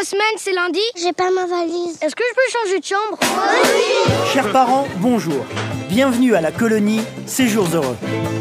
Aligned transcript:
trois 0.00 0.04
semaines, 0.04 0.38
c'est 0.38 0.52
lundi 0.52 0.80
J'ai 0.96 1.12
pas 1.12 1.30
ma 1.30 1.46
valise. 1.46 1.98
Est-ce 2.00 2.14
que 2.14 2.22
je 2.28 2.34
peux 2.34 2.58
changer 2.58 2.80
de 2.80 2.84
chambre 2.84 3.18
Chers 4.32 4.50
parents, 4.50 4.86
bonjour. 4.96 5.44
Bienvenue 5.90 6.34
à 6.34 6.40
la 6.40 6.52
colonie 6.52 7.02
Séjours 7.26 7.68
Heureux. 7.74 7.96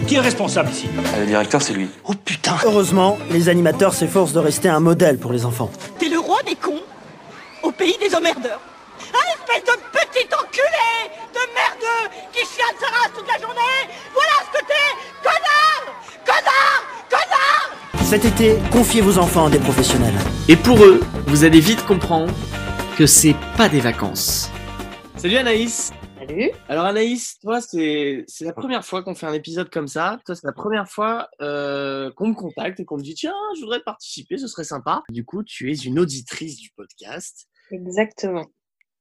Qui 0.08 0.16
est 0.16 0.20
responsable 0.20 0.70
ici? 0.70 0.88
Le 1.20 1.26
directeur, 1.26 1.62
c'est 1.62 1.74
lui. 1.74 1.90
Oh 2.06 2.14
putain 2.14 2.56
Heureusement, 2.64 3.18
les 3.32 3.50
animateurs 3.50 3.94
s'efforcent 3.94 4.32
de 4.32 4.40
rester 4.40 4.70
un 4.70 4.80
modèle 4.80 5.18
pour 5.18 5.34
les 5.34 5.46
enfants. 5.46 5.70
T'es 5.98 6.08
le 6.08 6.20
roi 6.20 6.42
des 6.44 6.56
cons 6.56 6.82
au 7.64 7.72
pays 7.72 7.98
des 8.00 8.16
emmerdeurs. 8.16 8.62
Un 9.14 9.28
espèce 9.34 9.64
de 9.66 9.80
petit 9.92 10.28
enculé 10.34 11.12
de 11.34 11.40
merdeux 11.54 12.16
qui 12.32 12.40
chiale 12.40 12.76
sa 12.80 12.88
race 12.88 13.12
toute 13.18 13.28
la 13.28 13.38
journée. 13.38 13.80
Voilà 14.14 14.32
ce 14.46 14.60
que 14.60 14.66
t'es, 14.66 15.09
Cet 18.10 18.26
été, 18.26 18.58
confiez 18.72 19.02
vos 19.02 19.20
enfants 19.20 19.46
à 19.46 19.50
des 19.52 19.60
professionnels. 19.60 20.16
Et 20.48 20.56
pour 20.56 20.84
eux, 20.84 21.00
vous 21.28 21.44
allez 21.44 21.60
vite 21.60 21.86
comprendre 21.86 22.34
que 22.98 23.06
c'est 23.06 23.36
pas 23.56 23.70
des 23.70 23.80
vacances. 23.80 24.50
Salut 25.16 25.36
Anaïs 25.38 25.92
Salut. 26.18 26.50
Alors 26.68 26.86
Anaïs, 26.86 27.38
toi 27.40 27.62
c'est 27.62 28.24
c'est 28.28 28.46
la 28.46 28.54
première 28.54 28.84
fois 28.84 29.04
qu'on 29.04 29.14
fait 29.14 29.28
un 29.28 29.34
épisode 29.34 29.70
comme 29.70 29.88
ça. 29.88 30.20
Toi 30.26 30.34
c'est 30.34 30.48
la 30.48 30.54
première 30.54 30.90
fois 30.90 31.30
euh, 31.40 32.10
qu'on 32.14 32.30
me 32.30 32.34
contacte 32.34 32.80
et 32.80 32.86
qu'on 32.86 32.98
me 32.98 33.04
dit 33.04 33.14
tiens 33.14 33.36
je 33.56 33.62
voudrais 33.62 33.82
participer, 33.82 34.40
ce 34.40 34.48
serait 34.48 34.64
sympa. 34.64 35.04
Du 35.10 35.24
coup 35.24 35.44
tu 35.44 35.72
es 35.72 35.76
une 35.76 36.00
auditrice 36.00 36.58
du 36.58 36.72
podcast. 36.76 37.48
Exactement. 37.70 38.48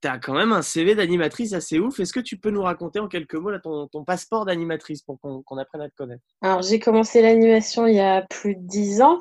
Tu 0.01 0.09
as 0.09 0.19
quand 0.19 0.34
même 0.34 0.52
un 0.52 0.62
CV 0.62 0.95
d'animatrice 0.95 1.52
assez 1.52 1.79
ouf. 1.79 1.98
Est-ce 1.98 2.12
que 2.12 2.20
tu 2.20 2.39
peux 2.39 2.51
nous 2.51 2.62
raconter 2.62 3.01
en 3.01 3.09
quelques 3.09 3.34
mots 3.34 3.51
là, 3.51 3.59
ton, 3.59 3.89
ton 3.89 4.05
passeport 4.05 4.45
d'animatrice 4.45 5.02
pour 5.02 5.19
qu'on 5.20 5.56
apprenne 5.59 5.80
à 5.83 5.89
te 5.89 5.95
connaître? 5.97 6.23
Alors, 6.41 6.62
j'ai 6.62 6.79
commencé 6.79 7.20
l'animation 7.20 7.87
il 7.87 7.97
y 7.97 8.01
a 8.01 8.23
plus 8.23 8.55
de 8.55 8.62
dix 8.62 9.03
ans. 9.03 9.19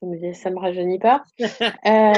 Ça 0.00 0.06
me, 0.06 0.32
ça 0.34 0.50
me 0.50 0.58
rajeunit 0.58 0.98
pas. 0.98 1.24
Euh, 1.86 2.12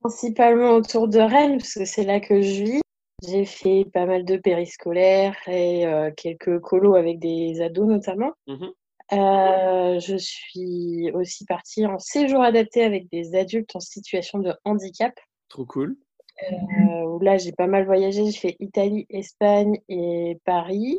principalement 0.00 0.70
autour 0.72 1.08
de 1.08 1.18
Rennes, 1.18 1.58
parce 1.58 1.74
que 1.74 1.84
c'est 1.84 2.04
là 2.04 2.20
que 2.20 2.42
je 2.42 2.62
vis. 2.62 2.80
J'ai 3.26 3.44
fait 3.44 3.84
pas 3.92 4.06
mal 4.06 4.24
de 4.24 4.36
périscolaires 4.36 5.36
et 5.48 5.86
euh, 5.86 6.10
quelques 6.16 6.60
colos 6.60 6.94
avec 6.94 7.18
des 7.18 7.60
ados 7.60 7.88
notamment. 7.88 8.32
Mhm. 8.46 8.70
Euh, 9.12 9.98
je 9.98 10.16
suis 10.16 11.10
aussi 11.14 11.44
partie 11.46 11.86
en 11.86 11.98
séjour 11.98 12.42
adapté 12.42 12.84
avec 12.84 13.10
des 13.10 13.34
adultes 13.34 13.74
en 13.74 13.80
situation 13.80 14.38
de 14.38 14.54
handicap. 14.64 15.12
Trop 15.48 15.64
cool. 15.64 15.96
Euh, 16.42 17.02
où 17.04 17.18
là, 17.20 17.36
j'ai 17.36 17.52
pas 17.52 17.66
mal 17.66 17.84
voyagé. 17.84 18.24
J'ai 18.26 18.38
fait 18.38 18.56
Italie, 18.60 19.06
Espagne 19.10 19.78
et 19.88 20.38
Paris, 20.44 20.98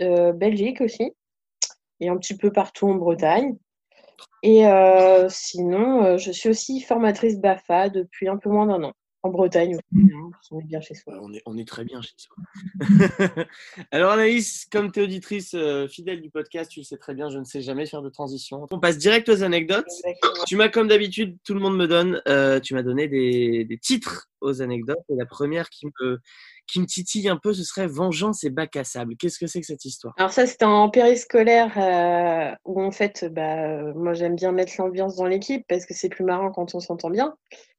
euh, 0.00 0.32
Belgique 0.32 0.80
aussi, 0.80 1.12
et 2.00 2.08
un 2.08 2.16
petit 2.16 2.36
peu 2.36 2.52
partout 2.52 2.88
en 2.88 2.94
Bretagne. 2.94 3.56
Et 4.42 4.66
euh, 4.66 5.28
sinon, 5.28 6.04
euh, 6.04 6.18
je 6.18 6.30
suis 6.30 6.48
aussi 6.48 6.80
formatrice 6.80 7.40
BAFA 7.40 7.88
depuis 7.88 8.28
un 8.28 8.36
peu 8.36 8.50
moins 8.50 8.66
d'un 8.66 8.82
an. 8.84 8.92
En 9.24 9.30
Bretagne 9.30 9.74
aussi, 9.74 10.12
hein, 10.14 10.30
parce 10.30 10.48
qu'on 10.48 10.60
est 10.60 10.66
bien 10.66 10.80
chez 10.80 10.94
soi. 10.94 11.18
On, 11.20 11.32
est, 11.32 11.42
on 11.44 11.58
est 11.58 11.66
très 11.66 11.84
bien 11.84 12.00
chez 12.00 12.14
soi. 12.16 12.36
Alors 13.90 14.12
Anaïs, 14.12 14.64
comme 14.70 14.92
tu 14.92 15.00
es 15.00 15.02
auditrice 15.02 15.54
euh, 15.54 15.88
fidèle 15.88 16.22
du 16.22 16.30
podcast, 16.30 16.70
tu 16.70 16.78
le 16.78 16.84
sais 16.84 16.98
très 16.98 17.14
bien, 17.14 17.28
je 17.28 17.40
ne 17.40 17.44
sais 17.44 17.60
jamais 17.60 17.84
faire 17.86 18.00
de 18.00 18.10
transition. 18.10 18.64
On 18.70 18.78
passe 18.78 18.96
direct 18.96 19.28
aux 19.28 19.42
anecdotes. 19.42 19.88
Exactement. 20.04 20.44
Tu 20.46 20.54
m'as, 20.54 20.68
comme 20.68 20.86
d'habitude, 20.86 21.36
tout 21.42 21.52
le 21.52 21.58
monde 21.58 21.76
me 21.76 21.88
donne, 21.88 22.22
tu 22.62 22.74
m'as 22.74 22.84
donné 22.84 23.08
des, 23.08 23.64
des 23.64 23.78
titres 23.78 24.30
aux 24.40 24.62
anecdotes. 24.62 24.98
Et 25.08 25.14
la 25.16 25.26
première 25.26 25.68
qui 25.70 25.86
me, 26.00 26.18
qui 26.66 26.84
titille 26.86 27.28
un 27.28 27.36
peu, 27.36 27.52
ce 27.52 27.64
serait 27.64 27.86
Vengeance 27.86 28.44
et 28.44 28.50
bac 28.50 28.76
à 28.76 28.84
sable. 28.84 29.16
Qu'est-ce 29.16 29.38
que 29.38 29.46
c'est 29.46 29.60
que 29.60 29.66
cette 29.66 29.84
histoire? 29.84 30.14
Alors 30.18 30.32
ça, 30.32 30.46
c'était 30.46 30.64
en 30.64 30.90
périscolaire 30.90 31.72
euh, 31.76 32.54
où 32.64 32.82
en 32.82 32.90
fait, 32.90 33.26
bah, 33.32 33.92
moi 33.94 34.14
j'aime 34.14 34.36
bien 34.36 34.52
mettre 34.52 34.72
l'ambiance 34.78 35.16
dans 35.16 35.26
l'équipe 35.26 35.64
parce 35.68 35.86
que 35.86 35.94
c'est 35.94 36.08
plus 36.08 36.24
marrant 36.24 36.50
quand 36.50 36.74
on 36.74 36.80
s'entend 36.80 37.10
bien. 37.10 37.34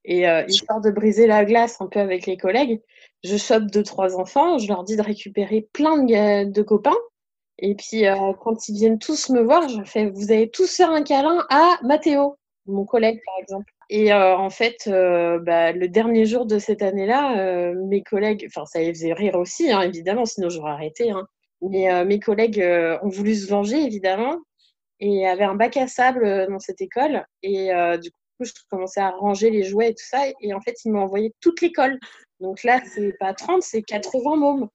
Et 0.06 0.28
euh, 0.28 0.44
histoire 0.48 0.82
de 0.82 0.92
briser 0.92 1.28
la 1.28 1.46
glace 1.46 1.82
un 1.82 1.88
peu 1.88 2.00
avec 2.00 2.26
les 2.26 2.38
collègues, 2.38 2.82
je 3.24 3.38
chope 3.38 3.66
deux 3.66 3.84
trois 3.84 4.18
enfants, 4.18 4.58
je 4.58 4.68
leur 4.68 4.84
dis 4.84 4.96
de 4.96 5.02
récupérer 5.02 5.68
plein 5.74 6.04
de 6.04 6.62
copains. 6.62 6.98
Et 7.60 7.76
puis 7.76 8.08
euh, 8.08 8.34
quand 8.42 8.69
ils 8.69 8.75
viennent 8.75 9.00
tous 9.00 9.30
me 9.30 9.42
voir, 9.42 9.68
je 9.68 9.84
fais 9.84 10.09
vous 10.09 10.31
allez 10.31 10.50
tous 10.50 10.74
faire 10.74 10.92
un 10.92 11.03
câlin 11.03 11.46
à 11.50 11.78
Mathéo, 11.84 12.38
mon 12.66 12.86
collègue 12.86 13.19
par 13.25 13.36
exemple. 13.42 13.72
Et 13.89 14.13
euh, 14.13 14.38
en 14.38 14.50
fait, 14.50 14.88
euh, 14.88 15.39
bah, 15.39 15.72
le 15.72 15.88
dernier 15.88 16.25
jour 16.25 16.45
de 16.45 16.59
cette 16.59 16.81
année-là, 16.81 17.39
euh, 17.39 17.73
mes 17.88 18.03
collègues, 18.03 18.45
enfin 18.47 18.66
ça 18.66 18.79
les 18.79 18.94
faisait 18.94 19.13
rire 19.13 19.35
aussi, 19.35 19.72
hein, 19.72 19.81
évidemment, 19.81 20.25
sinon 20.25 20.50
j'aurais 20.50 20.72
arrêté. 20.72 21.09
Hein. 21.11 21.27
Mais 21.61 21.91
euh, 21.91 22.05
mes 22.05 22.19
collègues 22.19 22.61
euh, 22.61 22.97
ont 23.01 23.09
voulu 23.09 23.35
se 23.35 23.47
venger, 23.47 23.83
évidemment, 23.83 24.38
et 25.00 25.27
avaient 25.27 25.44
un 25.44 25.55
bac 25.55 25.77
à 25.77 25.88
sable 25.88 26.25
euh, 26.25 26.47
dans 26.47 26.59
cette 26.59 26.81
école. 26.81 27.25
Et 27.44 27.69
du 28.01 28.11
coup, 28.11 28.45
je 28.45 28.51
commençais 28.69 29.01
à 29.01 29.11
ranger 29.11 29.50
les 29.50 29.63
jouets 29.63 29.89
et 29.89 29.95
tout 29.95 30.06
ça. 30.06 30.21
Et 30.41 30.53
en 30.53 30.61
fait, 30.61 30.75
ils 30.85 30.91
m'ont 30.91 31.01
envoyé 31.01 31.33
toute 31.41 31.61
l'école. 31.61 32.00
Donc 32.39 32.63
là, 32.63 32.81
c'est 32.85 33.17
pas 33.19 33.33
30, 33.33 33.61
c'est 33.61 33.81
80 33.81 34.35
mômes. 34.38 34.69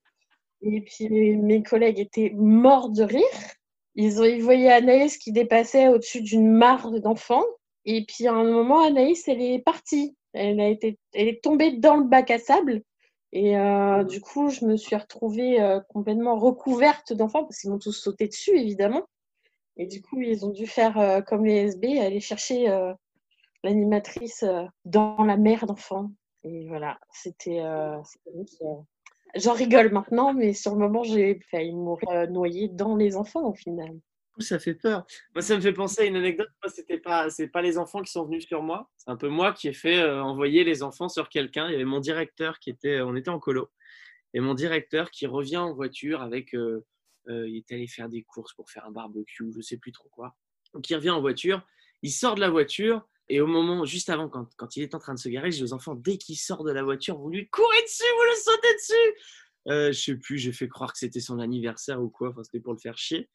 Et 0.62 0.80
puis 0.82 1.08
mes 1.36 1.62
collègues 1.62 2.00
étaient 2.00 2.32
morts 2.34 2.90
de 2.90 3.02
rire. 3.02 3.22
Ils, 3.96 4.20
ont, 4.20 4.24
ils 4.24 4.42
voyaient 4.42 4.72
Anaïs 4.72 5.18
qui 5.18 5.32
dépassait 5.32 5.88
au-dessus 5.88 6.22
d'une 6.22 6.50
mare 6.50 6.90
d'enfants. 7.00 7.44
Et 7.86 8.04
puis 8.04 8.26
à 8.26 8.34
un 8.34 8.44
moment, 8.44 8.84
Anaïs, 8.84 9.28
elle 9.28 9.42
est 9.42 9.58
partie. 9.58 10.16
Elle, 10.32 10.60
a 10.60 10.68
été, 10.68 10.98
elle 11.12 11.28
est 11.28 11.42
tombée 11.42 11.72
dans 11.72 11.96
le 11.96 12.04
bac 12.04 12.30
à 12.30 12.38
sable. 12.38 12.82
Et 13.32 13.58
euh, 13.58 14.04
du 14.04 14.20
coup, 14.20 14.48
je 14.48 14.64
me 14.64 14.76
suis 14.76 14.94
retrouvée 14.94 15.60
euh, 15.60 15.80
complètement 15.88 16.38
recouverte 16.38 17.12
d'enfants 17.12 17.42
parce 17.42 17.58
qu'ils 17.58 17.70
m'ont 17.70 17.78
tous 17.78 17.92
sauté 17.92 18.28
dessus, 18.28 18.56
évidemment. 18.56 19.02
Et 19.76 19.86
du 19.86 20.00
coup, 20.00 20.20
ils 20.20 20.46
ont 20.46 20.50
dû 20.50 20.68
faire 20.68 20.98
euh, 20.98 21.20
comme 21.20 21.44
les 21.44 21.56
SB, 21.72 21.98
aller 21.98 22.20
chercher 22.20 22.68
l'animatrice 23.64 24.44
dans 24.84 25.24
la 25.24 25.36
mer 25.36 25.66
d'enfants. 25.66 26.10
Et 26.44 26.68
voilà, 26.68 26.98
c'était. 27.12 27.62
J'en 29.34 29.52
rigole 29.52 29.90
maintenant, 29.90 30.32
mais 30.32 30.52
sur 30.52 30.72
le 30.72 30.78
moment, 30.78 31.02
j'ai 31.02 31.40
failli 31.50 31.72
mourir 31.72 32.30
noyée 32.30 32.68
dans 32.68 32.94
les 32.94 33.16
enfants 33.16 33.48
au 33.48 33.54
final. 33.54 33.98
Ça 34.38 34.58
fait 34.58 34.74
peur. 34.74 35.06
Moi, 35.34 35.42
ça 35.42 35.54
me 35.54 35.60
fait 35.60 35.72
penser 35.72 36.02
à 36.02 36.04
une 36.06 36.16
anecdote. 36.16 36.48
Moi, 36.62 36.72
c'était 36.72 36.98
pas, 36.98 37.30
c'est 37.30 37.48
pas 37.48 37.62
les 37.62 37.78
enfants 37.78 38.02
qui 38.02 38.10
sont 38.10 38.24
venus 38.24 38.46
sur 38.46 38.62
moi. 38.62 38.90
C'est 38.96 39.10
un 39.10 39.16
peu 39.16 39.28
moi 39.28 39.52
qui 39.52 39.68
ai 39.68 39.72
fait 39.72 40.00
euh, 40.00 40.22
envoyer 40.22 40.64
les 40.64 40.82
enfants 40.82 41.08
sur 41.08 41.28
quelqu'un. 41.28 41.68
Il 41.68 41.72
y 41.72 41.74
avait 41.76 41.84
mon 41.84 42.00
directeur 42.00 42.58
qui 42.58 42.70
était, 42.70 43.00
on 43.00 43.14
était 43.14 43.30
en 43.30 43.38
colo, 43.38 43.70
et 44.34 44.40
mon 44.40 44.54
directeur 44.54 45.10
qui 45.10 45.26
revient 45.26 45.58
en 45.58 45.72
voiture 45.72 46.20
avec, 46.20 46.54
euh, 46.54 46.84
euh, 47.28 47.48
il 47.48 47.58
était 47.58 47.76
allé 47.76 47.86
faire 47.86 48.08
des 48.08 48.22
courses 48.22 48.52
pour 48.52 48.68
faire 48.68 48.84
un 48.84 48.90
barbecue, 48.90 49.52
je 49.54 49.60
sais 49.60 49.76
plus 49.76 49.92
trop 49.92 50.08
quoi. 50.08 50.34
Donc 50.74 50.90
il 50.90 50.96
revient 50.96 51.10
en 51.10 51.20
voiture, 51.20 51.64
il 52.02 52.10
sort 52.10 52.34
de 52.34 52.40
la 52.40 52.50
voiture. 52.50 53.06
Et 53.28 53.40
au 53.40 53.46
moment, 53.46 53.86
juste 53.86 54.10
avant, 54.10 54.28
quand, 54.28 54.50
quand 54.56 54.76
il 54.76 54.82
est 54.82 54.94
en 54.94 54.98
train 54.98 55.14
de 55.14 55.18
se 55.18 55.30
garer, 55.30 55.50
je 55.50 55.58
dis 55.58 55.62
aux 55.62 55.72
enfants, 55.72 55.94
dès 55.94 56.18
qu'il 56.18 56.36
sort 56.36 56.62
de 56.62 56.72
la 56.72 56.82
voiture, 56.82 57.16
vous 57.16 57.30
lui 57.30 57.48
courez 57.48 57.80
dessus, 57.82 58.02
vous 58.18 58.24
le 58.24 58.36
sautez 58.36 58.74
dessus. 58.74 59.20
Euh, 59.68 59.92
je 59.92 60.00
sais 60.00 60.16
plus, 60.16 60.36
j'ai 60.36 60.52
fait 60.52 60.68
croire 60.68 60.92
que 60.92 60.98
c'était 60.98 61.20
son 61.20 61.38
anniversaire 61.38 62.02
ou 62.02 62.10
quoi, 62.10 62.30
enfin 62.30 62.42
c'était 62.42 62.60
pour 62.60 62.74
le 62.74 62.78
faire 62.80 62.98
chier. 62.98 63.30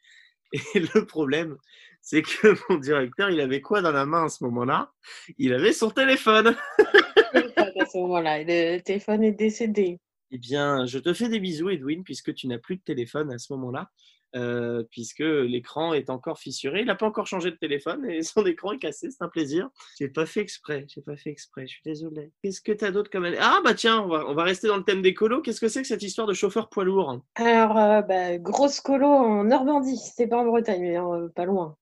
Et 0.76 0.80
le 0.80 1.06
problème, 1.06 1.58
c'est 2.02 2.22
que 2.22 2.56
mon 2.70 2.78
directeur, 2.78 3.30
il 3.30 3.40
avait 3.40 3.62
quoi 3.62 3.82
dans 3.82 3.92
la 3.92 4.06
main 4.06 4.26
à 4.26 4.30
ce 4.30 4.44
moment-là? 4.46 4.92
Il 5.38 5.54
avait 5.54 5.74
son 5.74 5.90
téléphone. 5.90 6.56
à 7.34 7.86
ce 7.86 7.98
moment-là, 7.98 8.44
le 8.44 8.80
téléphone 8.80 9.24
est 9.24 9.34
décédé. 9.34 10.00
Eh 10.32 10.38
bien, 10.38 10.86
je 10.86 11.00
te 11.00 11.14
fais 11.14 11.28
des 11.28 11.40
bisous, 11.40 11.70
Edwin, 11.70 12.04
puisque 12.04 12.34
tu 12.34 12.48
n'as 12.48 12.60
plus 12.60 12.78
de 12.78 12.82
téléphone 12.82 13.32
à 13.32 13.40
ce 13.40 13.52
moment-là, 13.54 13.90
euh, 14.36 14.84
puisque 14.92 15.20
l'écran 15.20 15.94
est 15.94 16.10
encore 16.10 16.40
fissuré. 16.40 16.82
Il 16.82 16.88
n'a 16.88 16.96
pas 16.96 17.08
encore 17.08 17.28
changé 17.28 17.52
de 17.52 17.56
téléphone 17.56 18.10
et 18.10 18.22
son 18.24 18.46
écran 18.46 18.74
est 18.74 18.80
cassé. 18.80 19.10
C'est 19.12 19.24
un 19.24 19.30
plaisir. 19.30 19.70
J'ai 19.98 20.10
pas 20.10 20.26
fait 20.26 20.42
exprès. 20.42 20.86
J'ai 20.88 21.02
pas 21.02 21.16
fait 21.16 21.30
exprès. 21.30 21.68
Je 21.68 21.74
suis 21.74 21.84
désolé. 21.84 22.32
Qu'est-ce 22.44 22.62
que 22.62 22.72
tu 22.72 22.86
as 22.86 22.92
d'autre 22.92 23.10
comme 23.10 23.28
Ah 23.40 23.60
bah 23.64 23.74
tiens, 23.74 24.02
on 24.02 24.08
va, 24.08 24.26
on 24.28 24.34
va 24.34 24.44
rester 24.44 24.68
dans 24.68 24.78
le 24.78 24.84
thème 24.84 25.02
des 25.02 25.14
colos. 25.14 25.42
Qu'est-ce 25.42 25.62
que 25.62 25.68
c'est 25.68 25.82
que 25.82 25.88
cette 25.88 26.04
histoire 26.04 26.28
de 26.28 26.34
chauffeur 26.34 26.70
poids 26.70 26.84
lourd? 26.84 27.22
Alors, 27.36 27.78
euh, 27.78 28.02
bah, 28.02 28.38
grosse 28.38 28.82
colo 28.82 29.08
en 29.08 29.44
Normandie, 29.46 29.98
c'était 29.98 30.28
pas 30.28 30.38
en 30.38 30.46
Bretagne, 30.46 30.82
mais 30.82 31.00
euh, 31.00 31.28
pas 31.36 31.46
loin. 31.46 31.78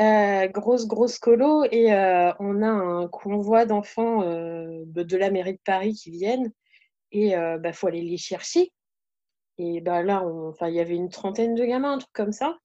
Euh, 0.00 0.46
grosse, 0.48 0.86
grosse 0.86 1.18
colo, 1.18 1.64
et 1.70 1.92
euh, 1.92 2.32
on 2.40 2.62
a 2.62 2.68
un 2.68 3.08
convoi 3.08 3.64
d'enfants 3.64 4.22
euh, 4.22 4.82
de 4.86 5.02
de 5.02 5.16
la 5.16 5.30
mairie 5.30 5.54
de 5.54 5.60
Paris 5.64 5.94
qui 5.94 6.10
viennent, 6.10 6.52
et 7.12 7.30
il 7.30 7.58
bah, 7.62 7.72
faut 7.72 7.86
aller 7.86 8.02
les 8.02 8.18
chercher. 8.18 8.72
Et 9.58 9.80
bah, 9.80 10.02
là, 10.02 10.22
on- 10.24 10.48
enfin, 10.48 10.68
il 10.68 10.74
y 10.74 10.80
avait 10.80 10.94
une 10.96 11.08
trentaine 11.08 11.54
de 11.54 11.64
gamins, 11.64 11.92
un 11.94 11.98
truc 11.98 12.12
comme 12.12 12.32
ça. 12.32 12.58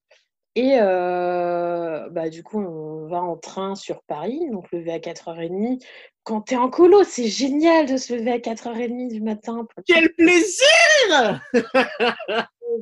Et 0.54 0.76
euh, 0.80 2.10
bah, 2.10 2.28
du 2.28 2.42
coup, 2.42 2.60
on 2.60 3.06
va 3.08 3.22
en 3.22 3.36
train 3.38 3.74
sur 3.74 4.02
Paris, 4.02 4.40
donc 4.50 4.70
lever 4.72 4.92
à 4.92 4.98
4h30. 5.00 5.82
Quand 6.24 6.42
tu 6.42 6.54
es 6.54 6.56
en 6.58 6.68
colo, 6.68 7.04
c'est 7.04 7.26
génial 7.28 7.86
de 7.86 7.96
se 7.96 8.12
lever 8.14 8.32
à 8.32 8.38
4h30 8.38 9.08
du 9.12 9.22
matin. 9.22 9.64
pour- 9.74 9.82
Quel 9.86 10.12
plaisir 10.14 11.40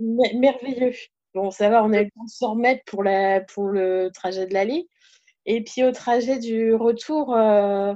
Mer- 0.01 0.35
merveilleux. 0.37 0.93
Bon, 1.35 1.51
ça 1.51 1.69
va, 1.71 1.85
on 1.85 1.93
a 1.93 2.01
eu 2.01 2.05
le 2.06 2.11
temps 2.11 2.25
de 2.25 2.31
s'en 2.31 2.51
remettre 2.53 2.83
pour, 2.87 3.05
la, 3.05 3.41
pour 3.41 3.69
le 3.69 4.11
trajet 4.13 4.47
de 4.47 4.55
l'aller. 4.55 4.89
Et 5.47 5.63
puis 5.63 5.85
au 5.85 5.93
trajet 5.93 6.39
du 6.39 6.75
retour, 6.75 7.35
euh, 7.37 7.95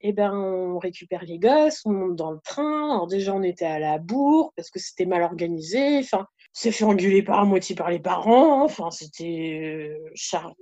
eh 0.00 0.12
ben, 0.12 0.32
on 0.32 0.78
récupère 0.78 1.24
les 1.24 1.38
gosses, 1.38 1.82
on 1.84 1.92
monte 1.92 2.16
dans 2.16 2.30
le 2.30 2.40
train. 2.40 2.92
Alors 2.92 3.06
déjà, 3.06 3.34
on 3.34 3.42
était 3.42 3.64
à 3.64 3.78
la 3.78 3.98
bourre 3.98 4.52
parce 4.56 4.70
que 4.70 4.78
c'était 4.78 5.06
mal 5.06 5.22
organisé. 5.22 5.98
Enfin, 5.98 6.26
on 6.66 6.70
fait 6.70 6.84
engueuler 6.84 7.22
par 7.22 7.44
moitié 7.46 7.74
par 7.74 7.90
les 7.90 7.98
parents. 7.98 8.62
Enfin, 8.64 8.90
c'était 8.90 9.96
euh, 9.98 10.10
charmant. 10.14 10.54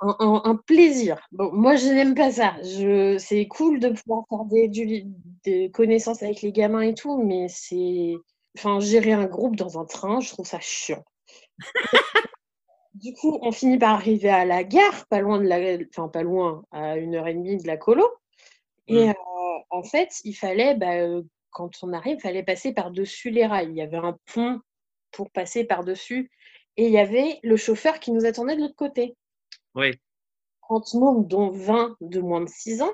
un, 0.00 0.56
plaisir. 0.66 1.26
Bon, 1.32 1.50
moi, 1.52 1.76
je 1.76 1.86
n'aime 1.88 2.14
pas 2.14 2.32
ça. 2.32 2.54
Je, 2.62 3.16
c'est 3.18 3.46
cool 3.46 3.80
de 3.80 3.90
pouvoir 3.90 4.24
faire 4.28 4.44
des 5.44 5.70
connaissances 5.72 6.22
avec 6.22 6.42
les 6.42 6.52
gamins 6.52 6.82
et 6.82 6.94
tout, 6.94 7.22
mais 7.22 7.46
c'est. 7.48 8.14
Enfin, 8.56 8.78
gérer 8.78 9.12
un 9.12 9.26
groupe 9.26 9.56
dans 9.56 9.80
un 9.80 9.84
train, 9.84 10.20
je 10.20 10.30
trouve 10.30 10.46
ça 10.46 10.60
chiant. 10.60 11.02
Du 12.94 13.12
coup, 13.12 13.38
on 13.42 13.50
finit 13.50 13.78
par 13.78 13.94
arriver 13.94 14.30
à 14.30 14.44
la 14.44 14.62
gare, 14.62 15.06
pas 15.08 15.20
loin 15.20 15.38
de 15.38 15.48
la, 15.48 15.78
enfin 15.90 16.08
pas 16.08 16.22
loin, 16.22 16.64
à 16.70 16.96
une 16.96 17.16
heure 17.16 17.26
et 17.26 17.34
demie 17.34 17.56
de 17.56 17.66
la 17.66 17.76
colo. 17.76 18.08
Et 18.88 19.06
Mm. 19.06 19.10
euh, 19.10 19.58
en 19.70 19.82
fait, 19.82 20.20
il 20.24 20.34
fallait, 20.34 20.74
bah, 20.74 21.20
quand 21.50 21.70
on 21.82 21.92
arrive, 21.92 22.16
il 22.18 22.20
fallait 22.20 22.42
passer 22.42 22.72
par-dessus 22.72 23.30
les 23.30 23.46
rails. 23.46 23.70
Il 23.70 23.76
y 23.76 23.82
avait 23.82 23.96
un 23.96 24.18
pont 24.32 24.60
pour 25.10 25.30
passer 25.30 25.64
par-dessus, 25.64 26.30
et 26.76 26.86
il 26.86 26.92
y 26.92 26.98
avait 26.98 27.38
le 27.42 27.56
chauffeur 27.56 28.00
qui 28.00 28.10
nous 28.12 28.26
attendait 28.26 28.56
de 28.56 28.60
l'autre 28.62 28.74
côté. 28.76 29.16
Oui. 29.74 29.92
30 30.62 30.94
mômes, 30.94 31.26
dont 31.26 31.50
20 31.50 31.96
de 32.00 32.20
moins 32.20 32.40
de 32.40 32.48
6 32.48 32.82
ans. 32.82 32.92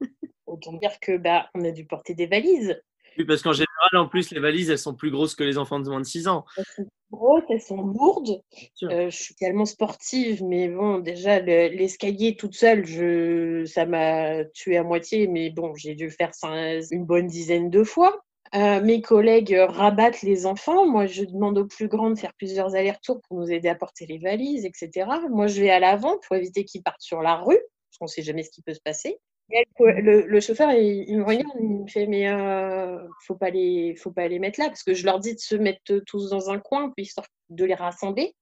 Autant 0.46 0.72
dire 0.74 0.98
que 1.00 1.16
bah, 1.16 1.48
on 1.54 1.64
a 1.64 1.70
dû 1.70 1.86
porter 1.86 2.14
des 2.14 2.26
valises. 2.26 2.80
Oui, 3.18 3.24
parce 3.24 3.42
qu'en 3.42 3.52
général, 3.52 3.68
en 3.94 4.08
plus, 4.08 4.30
les 4.30 4.40
valises, 4.40 4.70
elles 4.70 4.78
sont 4.78 4.94
plus 4.94 5.10
grosses 5.10 5.34
que 5.34 5.44
les 5.44 5.58
enfants 5.58 5.80
de 5.80 5.88
moins 5.88 6.00
de 6.00 6.06
6 6.06 6.28
ans. 6.28 6.44
Elles 6.56 6.64
sont 6.76 6.86
grosses, 7.10 7.42
elles 7.50 7.60
sont 7.60 7.82
lourdes. 7.82 8.42
Euh, 8.90 9.10
je 9.10 9.16
suis 9.16 9.34
tellement 9.34 9.64
sportive, 9.64 10.44
mais 10.44 10.68
bon, 10.68 10.98
déjà, 10.98 11.40
le- 11.40 11.68
l'escalier 11.68 12.36
toute 12.36 12.54
seule, 12.54 12.86
je... 12.86 13.64
ça 13.66 13.84
m'a 13.86 14.44
tué 14.46 14.76
à 14.76 14.82
moitié, 14.84 15.26
mais 15.26 15.50
bon, 15.50 15.74
j'ai 15.74 15.94
dû 15.94 16.10
faire 16.10 16.30
cin- 16.30 16.86
une 16.92 17.04
bonne 17.04 17.26
dizaine 17.26 17.68
de 17.70 17.82
fois. 17.84 18.20
Euh, 18.54 18.80
mes 18.82 19.00
collègues 19.00 19.56
rabattent 19.68 20.22
les 20.22 20.44
enfants. 20.46 20.84
Moi, 20.86 21.06
je 21.06 21.22
demande 21.24 21.56
aux 21.58 21.66
plus 21.66 21.86
grands 21.88 22.10
de 22.10 22.18
faire 22.18 22.34
plusieurs 22.34 22.74
allers-retours 22.74 23.20
pour 23.28 23.38
nous 23.38 23.50
aider 23.50 23.68
à 23.68 23.76
porter 23.76 24.06
les 24.06 24.18
valises, 24.18 24.64
etc. 24.64 25.08
Moi, 25.30 25.46
je 25.46 25.60
vais 25.60 25.70
à 25.70 25.78
l'avant 25.78 26.16
pour 26.26 26.34
éviter 26.36 26.64
qu'ils 26.64 26.82
partent 26.82 27.00
sur 27.02 27.22
la 27.22 27.36
rue, 27.36 27.58
parce 27.58 27.98
qu'on 27.98 28.04
ne 28.06 28.08
sait 28.10 28.22
jamais 28.22 28.42
ce 28.42 28.50
qui 28.50 28.62
peut 28.62 28.74
se 28.74 28.80
passer. 28.80 29.18
Et 29.52 29.64
le, 29.80 30.00
le- 30.00 30.26
le 30.26 30.40
chauffeur, 30.40 30.70
il, 30.72 31.08
il 31.08 31.18
me 31.18 31.24
regarde, 31.24 31.52
il 31.60 31.68
me 31.82 31.86
fait 31.88 32.06
Mais 32.06 32.28
euh, 32.28 32.98
faut 33.26 33.34
pas 33.34 33.50
les, 33.50 33.96
faut 33.96 34.12
pas 34.12 34.28
les 34.28 34.38
mettre 34.38 34.60
là, 34.60 34.66
parce 34.68 34.82
que 34.82 34.94
je 34.94 35.04
leur 35.04 35.18
dis 35.20 35.34
de 35.34 35.40
se 35.40 35.56
mettre 35.56 35.98
tous 36.06 36.30
dans 36.30 36.50
un 36.50 36.58
coin, 36.58 36.90
puis 36.90 37.04
histoire 37.06 37.26
de 37.48 37.64
les 37.64 37.74
rassembler. 37.74 38.34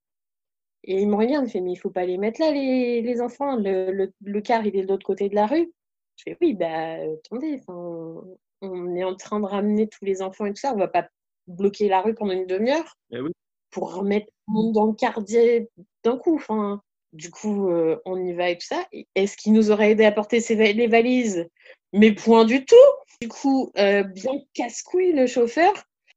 Et 0.84 1.00
il 1.02 1.08
me 1.08 1.16
regarde, 1.16 1.46
il 1.46 1.50
fait 1.50 1.60
Mais 1.60 1.72
il 1.72 1.76
faut 1.76 1.90
pas 1.90 2.06
les 2.06 2.19
mettre 2.19 2.40
là, 2.40 2.52
les, 2.52 3.02
les 3.02 3.20
enfants. 3.20 3.56
Le, 3.56 3.90
le, 3.93 4.12
le 4.25 4.40
car, 4.40 4.66
il 4.66 4.76
est 4.76 4.82
de 4.82 4.88
l'autre 4.88 5.06
côté 5.06 5.28
de 5.28 5.34
la 5.34 5.46
rue. 5.46 5.72
Je 6.16 6.25
fais 6.25 6.37
Oui, 6.40 6.55
bah 6.55 6.94
attendez, 7.25 7.61
enfin, 7.61 8.22
on 8.62 8.94
est 8.96 9.04
en 9.04 9.14
train 9.16 9.40
de 9.40 9.46
ramener 9.46 9.88
tous 9.88 10.04
les 10.04 10.22
enfants 10.22 10.46
et 10.46 10.50
tout 10.52 10.61
ça, 10.61 10.72
on 10.75 10.78
va 10.78 10.88
pas 10.88 11.08
bloquer 11.46 11.88
la 11.88 12.00
rue 12.02 12.14
pendant 12.14 12.32
une 12.32 12.46
demi-heure 12.46 12.96
Eh 13.12 13.20
oui. 13.20 13.31
pour 13.70 13.94
remettre 13.94 14.26
tout 14.26 14.32
le 14.49 14.52
monde 14.54 14.72
dans 14.75 14.87
le 14.87 14.94
quartier 14.94 15.69
d'un 16.04 16.16
coup. 16.19 16.37
Enfin, 16.37 16.82
du 17.12 17.31
coup, 17.31 17.70
euh, 17.70 17.96
on 18.05 18.22
y 18.22 18.32
va 18.34 18.50
et 18.50 18.58
tout 18.58 18.66
ça. 18.66 18.87
Est-ce 19.14 19.37
qu'il 19.37 19.52
nous 19.52 19.70
aurait 19.70 19.93
aidé 19.93 20.05
à 20.05 20.12
porter 20.12 20.40
va- 20.40 20.72
les 20.72 20.87
valises? 20.87 21.46
Mais 21.93 22.12
point 22.12 22.44
du 22.44 22.64
tout. 22.64 22.76
Du 23.20 23.28
coup, 23.28 23.72
euh, 23.78 24.02
bien 24.02 24.32
casse-couille 24.55 25.12
le 25.12 25.26
chauffeur. 25.26 25.72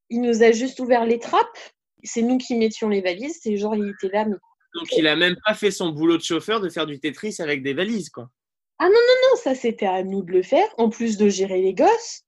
Il 0.10 0.22
nous 0.22 0.44
a 0.44 0.52
juste 0.52 0.80
ouvert 0.80 1.06
les 1.06 1.20
trappes. 1.20 1.58
C'est 2.04 2.22
nous 2.22 2.38
qui 2.38 2.56
mettions 2.56 2.90
les 2.90 3.02
valises. 3.02 3.40
C'est 3.42 3.58
genre, 3.58 3.76
il 3.76 3.90
était 3.90 4.16
là. 4.16 4.26
Mais... 4.26 4.36
Donc, 4.76 4.88
il 4.96 5.08
a 5.08 5.16
même 5.16 5.36
pas 5.46 5.54
fait 5.54 5.72
son 5.72 5.90
boulot 5.90 6.18
de 6.18 6.24
chauffeur 6.24 6.62
de 6.62 6.70
faire 6.70 6.86
du 6.86 7.00
Tetris 7.00 7.38
avec 7.40 7.64
des 7.64 7.74
valises, 7.74 8.10
quoi. 8.10 8.30
Non, 8.82 8.90
ça, 9.38 9.56
c'était 9.56 9.86
à 9.86 10.04
nous 10.04 10.24
de 10.24 10.32
le 10.32 10.44
faire, 10.44 10.68
en 10.78 10.90
plus 10.90 11.18
de 11.18 11.30
gérer 11.30 11.62
les 11.62 11.74
gosses. 11.74 12.24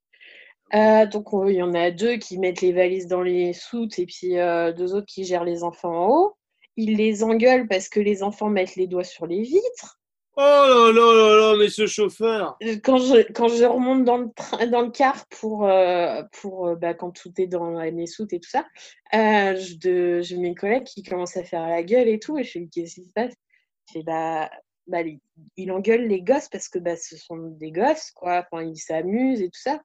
Euh, 0.74 1.06
donc, 1.06 1.32
on- 1.32 1.48
il 1.48 1.56
y 1.56 1.62
en 1.62 1.74
a 1.74 1.90
deux 1.90 2.16
qui 2.16 2.38
mettent 2.38 2.60
les 2.60 2.72
valises 2.72 3.06
dans 3.06 3.22
les 3.22 3.52
soutes 3.52 3.98
et 3.98 4.06
puis 4.06 4.38
euh, 4.38 4.72
deux 4.72 4.94
autres 4.94 5.06
qui 5.06 5.24
gèrent 5.24 5.44
les 5.44 5.62
enfants 5.62 5.94
en 5.94 6.08
haut. 6.08 6.36
Ils 6.76 6.96
les 6.96 7.22
engueulent 7.22 7.68
parce 7.68 7.88
que 7.88 8.00
les 8.00 8.22
enfants 8.22 8.50
mettent 8.50 8.76
les 8.76 8.86
doigts 8.86 9.04
sur 9.04 9.26
les 9.26 9.42
vitres. 9.42 10.00
Oh 10.36 10.40
là 10.40 10.90
là 10.92 11.14
là 11.14 11.36
là, 11.36 11.56
mais 11.56 11.68
ce 11.68 11.86
chauffeur 11.86 12.56
Quand 12.82 12.98
je, 12.98 13.32
quand 13.32 13.46
je 13.46 13.64
remonte 13.64 14.04
dans 14.04 14.16
le, 14.16 14.32
train, 14.34 14.66
dans 14.66 14.80
le 14.82 14.90
car 14.90 15.26
pour, 15.28 15.64
euh, 15.64 16.22
pour 16.32 16.66
euh, 16.66 16.74
bah, 16.74 16.92
quand 16.92 17.12
tout 17.12 17.32
est 17.38 17.46
dans 17.46 17.78
les 17.80 18.06
soutes 18.08 18.32
et 18.32 18.40
tout 18.40 18.50
ça, 18.50 18.66
euh, 19.14 19.54
j'ai 19.56 20.36
mes 20.36 20.56
collègues 20.56 20.82
qui 20.84 21.04
commencent 21.04 21.36
à 21.36 21.44
faire 21.44 21.68
la 21.68 21.84
gueule 21.84 22.08
et 22.08 22.18
tout. 22.18 22.36
Et 22.36 22.42
je 22.42 22.50
fais 22.50 22.66
Qu'est-ce 22.72 22.96
qui 22.96 23.04
se 23.04 23.12
passe? 23.12 23.34
Je 23.88 23.92
fais 23.92 24.02
Bah, 24.02 24.50
bah, 24.88 25.02
il 25.56 25.70
engueule 25.70 26.08
les 26.08 26.22
gosses 26.22 26.48
parce 26.48 26.68
que 26.68 26.80
bah, 26.80 26.96
ce 26.96 27.16
sont 27.16 27.36
des 27.36 27.70
gosses, 27.70 28.10
quoi. 28.10 28.44
Enfin, 28.50 28.64
ils 28.64 28.76
s'amusent 28.76 29.40
et 29.40 29.50
tout 29.50 29.60
ça. 29.60 29.80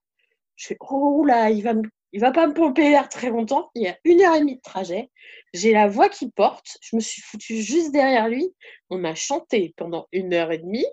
Je 0.56 0.65
fais 0.68 0.77
Oh 0.89 1.24
là, 1.25 1.51
il 1.51 1.62
va, 1.62 1.75
me- 1.75 1.83
il 2.12 2.22
va 2.22 2.32
pas 2.32 2.48
me 2.48 2.54
pomper 2.54 2.90
l'air 2.90 3.10
très 3.10 3.30
longtemps. 3.30 3.70
Il 3.76 3.84
y 3.84 3.88
a 3.88 3.98
une 4.04 4.22
heure 4.22 4.36
et 4.36 4.40
demie 4.40 4.56
de 4.56 4.62
trajet. 4.62 5.10
J'ai 5.54 5.72
la 5.72 5.88
voix 5.88 6.10
qui 6.10 6.30
porte. 6.30 6.78
Je 6.82 6.96
me 6.96 7.02
suis 7.02 7.22
foutue 7.22 7.62
juste 7.62 7.92
derrière 7.92 8.28
lui. 8.28 8.54
On 8.90 9.04
a 9.04 9.16
chanté 9.16 9.74
pendant 9.78 10.08
une 10.12 10.34
heure 10.34 10.52
et 10.52 10.58
demie. 10.58 10.86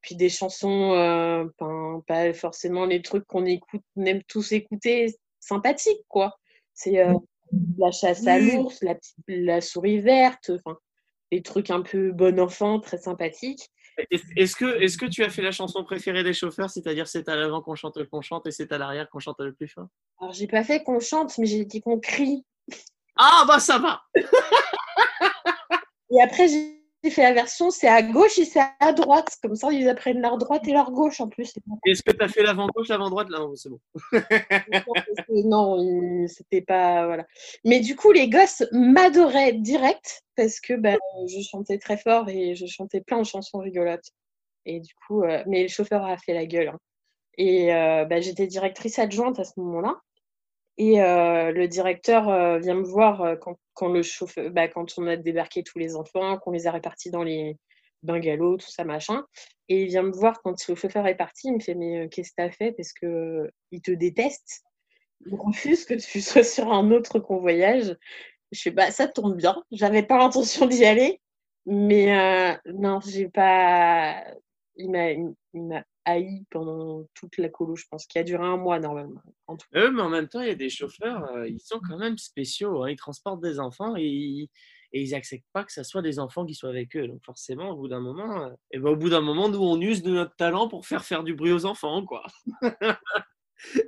Puis 0.00 0.16
des 0.16 0.28
chansons, 0.28 0.92
euh, 0.92 1.44
ben, 1.58 2.02
pas 2.06 2.32
forcément 2.34 2.84
les 2.84 3.00
trucs 3.00 3.24
qu'on 3.26 3.46
écoute, 3.46 3.82
on 3.96 4.04
aime 4.04 4.22
tous 4.24 4.52
écouter, 4.52 5.14
sympathiques, 5.40 6.04
quoi. 6.08 6.38
C'est 6.74 6.98
euh, 6.98 7.14
la 7.78 7.90
chasse 7.90 8.26
à 8.26 8.38
l'ours, 8.38 8.84
la 9.28 9.60
souris 9.62 10.00
verte, 10.00 10.50
enfin, 10.50 10.76
des 11.32 11.40
trucs 11.42 11.70
un 11.70 11.80
peu 11.80 12.12
bon 12.12 12.38
enfant, 12.38 12.80
très 12.80 12.98
sympathiques. 12.98 13.70
Est- 14.10 14.24
Est-ce 14.36 14.56
que, 14.56 14.80
est 14.82 14.96
que 14.98 15.06
tu 15.06 15.22
as 15.24 15.30
fait 15.30 15.42
la 15.42 15.52
chanson 15.52 15.84
préférée 15.84 16.22
des 16.24 16.32
chauffeurs, 16.34 16.68
c'est-à-dire 16.70 17.06
c'est 17.08 17.28
à 17.28 17.36
l'avant 17.36 17.62
qu'on 17.62 17.74
chante, 17.74 18.02
qu'on 18.08 18.20
chante 18.22 18.46
et 18.46 18.50
c'est 18.50 18.72
à 18.72 18.78
l'arrière 18.78 19.08
qu'on 19.08 19.20
chante 19.20 19.40
le 19.40 19.52
plus 19.52 19.68
fort? 19.68 19.88
Alors, 20.20 20.32
j'ai 20.32 20.46
pas 20.46 20.64
fait 20.64 20.82
qu'on 20.82 21.00
chante, 21.00 21.36
mais 21.38 21.46
j'ai 21.46 21.64
dit 21.64 21.80
qu'on 21.80 21.98
crie. 22.00 22.44
Ah 23.16 23.44
bah 23.46 23.60
ça 23.60 23.78
va 23.78 24.02
Et 26.10 26.22
après, 26.22 26.48
j'ai 26.48 26.83
fait 27.10 27.22
la 27.22 27.32
version, 27.32 27.70
c'est 27.70 27.88
à 27.88 28.02
gauche 28.02 28.38
et 28.38 28.44
c'est 28.44 28.60
à 28.80 28.92
droite. 28.92 29.36
Comme 29.42 29.54
ça, 29.54 29.72
ils 29.72 29.88
apprennent 29.88 30.20
leur 30.20 30.38
droite 30.38 30.66
et 30.68 30.72
leur 30.72 30.90
gauche 30.90 31.20
en 31.20 31.28
plus. 31.28 31.52
Est-ce 31.86 32.02
que 32.02 32.12
tu 32.12 32.22
as 32.22 32.28
fait 32.28 32.42
l'avant 32.42 32.66
gauche, 32.68 32.88
l'avant 32.88 33.10
droite 33.10 33.28
Là, 33.30 33.38
non, 33.38 33.54
c'est 33.54 33.68
bon. 33.68 33.80
non, 35.44 36.26
c'était 36.28 36.62
pas. 36.62 37.06
Voilà. 37.06 37.26
Mais 37.64 37.80
du 37.80 37.96
coup, 37.96 38.12
les 38.12 38.28
gosses 38.28 38.62
m'adoraient 38.72 39.52
direct 39.54 40.22
parce 40.36 40.60
que 40.60 40.74
bah, 40.74 40.96
je 41.26 41.40
chantais 41.40 41.78
très 41.78 41.96
fort 41.96 42.28
et 42.28 42.54
je 42.54 42.66
chantais 42.66 43.00
plein 43.00 43.18
de 43.18 43.26
chansons 43.26 43.58
rigolotes. 43.58 44.10
Et 44.66 44.80
du 44.80 44.94
coup, 45.06 45.22
euh, 45.22 45.42
mais 45.46 45.62
le 45.62 45.68
chauffeur 45.68 46.04
a 46.04 46.16
fait 46.16 46.34
la 46.34 46.46
gueule. 46.46 46.68
hein. 46.68 46.78
Et 47.36 47.74
euh, 47.74 48.04
bah, 48.04 48.20
j'étais 48.20 48.46
directrice 48.46 48.98
adjointe 48.98 49.38
à 49.38 49.44
ce 49.44 49.52
moment-là. 49.58 50.00
Et 50.76 51.00
euh, 51.00 51.52
le 51.52 51.68
directeur 51.68 52.28
euh, 52.28 52.58
vient 52.58 52.74
me 52.74 52.84
voir 52.84 53.22
euh, 53.22 53.36
quand, 53.36 53.56
quand, 53.74 53.88
le 53.88 54.02
chauffeur, 54.02 54.50
bah, 54.50 54.68
quand 54.68 54.98
on 54.98 55.06
a 55.06 55.16
débarqué 55.16 55.62
tous 55.62 55.78
les 55.78 55.94
enfants, 55.94 56.38
qu'on 56.38 56.50
les 56.50 56.66
a 56.66 56.72
répartis 56.72 57.10
dans 57.10 57.22
les 57.22 57.56
bungalows, 58.02 58.56
tout 58.56 58.70
ça, 58.70 58.84
machin. 58.84 59.24
Et 59.68 59.82
il 59.82 59.88
vient 59.88 60.02
me 60.02 60.12
voir 60.12 60.42
quand 60.42 60.68
le 60.68 60.74
chauffeur 60.74 61.06
est 61.06 61.16
parti. 61.16 61.48
Il 61.48 61.54
me 61.54 61.60
fait 61.60 61.74
Mais 61.74 62.08
qu'est-ce 62.08 62.30
que 62.30 62.36
tu 62.36 62.42
as 62.42 62.50
fait? 62.50 62.72
Parce 62.72 62.92
qu'il 62.92 63.50
il 63.70 63.80
te 63.82 63.92
déteste. 63.92 64.64
Il 65.26 65.34
refuse 65.36 65.84
que 65.84 65.94
tu 65.94 66.20
sois 66.20 66.44
sur 66.44 66.72
un 66.72 66.90
autre 66.90 67.18
convoyage. 67.20 67.96
Je 68.52 68.60
fais 68.60 68.70
Bah, 68.70 68.90
ça 68.90 69.06
tombe 69.08 69.36
bien. 69.36 69.62
J'avais 69.70 70.02
pas 70.02 70.18
l'intention 70.18 70.66
d'y 70.66 70.84
aller. 70.84 71.20
Mais 71.66 72.18
euh, 72.18 72.56
non, 72.74 73.00
j'ai 73.00 73.28
pas. 73.28 74.22
Il 74.76 74.90
m'a 74.90 75.84
haï 76.04 76.44
pendant 76.50 77.08
toute 77.14 77.36
la 77.38 77.48
colo, 77.48 77.76
je 77.76 77.84
pense, 77.90 78.06
qui 78.06 78.18
a 78.18 78.24
duré 78.24 78.44
un 78.44 78.56
mois 78.56 78.78
normalement. 78.78 79.22
En. 79.46 79.56
Eux, 79.74 79.90
mais 79.90 80.02
en 80.02 80.10
même 80.10 80.28
temps, 80.28 80.40
il 80.40 80.48
y 80.48 80.50
a 80.50 80.54
des 80.54 80.70
chauffeurs, 80.70 81.24
euh, 81.30 81.48
ils 81.48 81.60
sont 81.60 81.80
quand 81.86 81.98
même 81.98 82.18
spéciaux. 82.18 82.82
hein. 82.82 82.90
Ils 82.90 82.96
transportent 82.96 83.42
des 83.42 83.58
enfants 83.60 83.96
et 83.96 84.04
ils, 84.04 84.48
et 84.94 85.12
acceptent 85.14 85.44
pas 85.52 85.64
que 85.64 85.72
ce 85.72 85.82
soit 85.82 86.02
des 86.02 86.18
enfants 86.20 86.46
qui 86.46 86.54
soient 86.54 86.70
avec 86.70 86.96
eux. 86.96 87.08
Donc 87.08 87.24
forcément, 87.24 87.70
au 87.70 87.76
bout 87.76 87.88
d'un 87.88 88.00
moment, 88.00 88.44
euh, 88.44 88.50
ben, 88.72 88.90
au 88.90 88.96
bout 88.96 89.10
d'un 89.10 89.20
moment, 89.20 89.48
nous, 89.48 89.58
on 89.58 89.80
use 89.80 90.02
de 90.02 90.12
notre 90.12 90.36
talent 90.36 90.68
pour 90.68 90.86
faire 90.86 91.04
faire 91.04 91.24
du 91.24 91.34
bruit 91.34 91.52
aux 91.52 91.66
enfants, 91.66 92.04
quoi. 92.06 92.24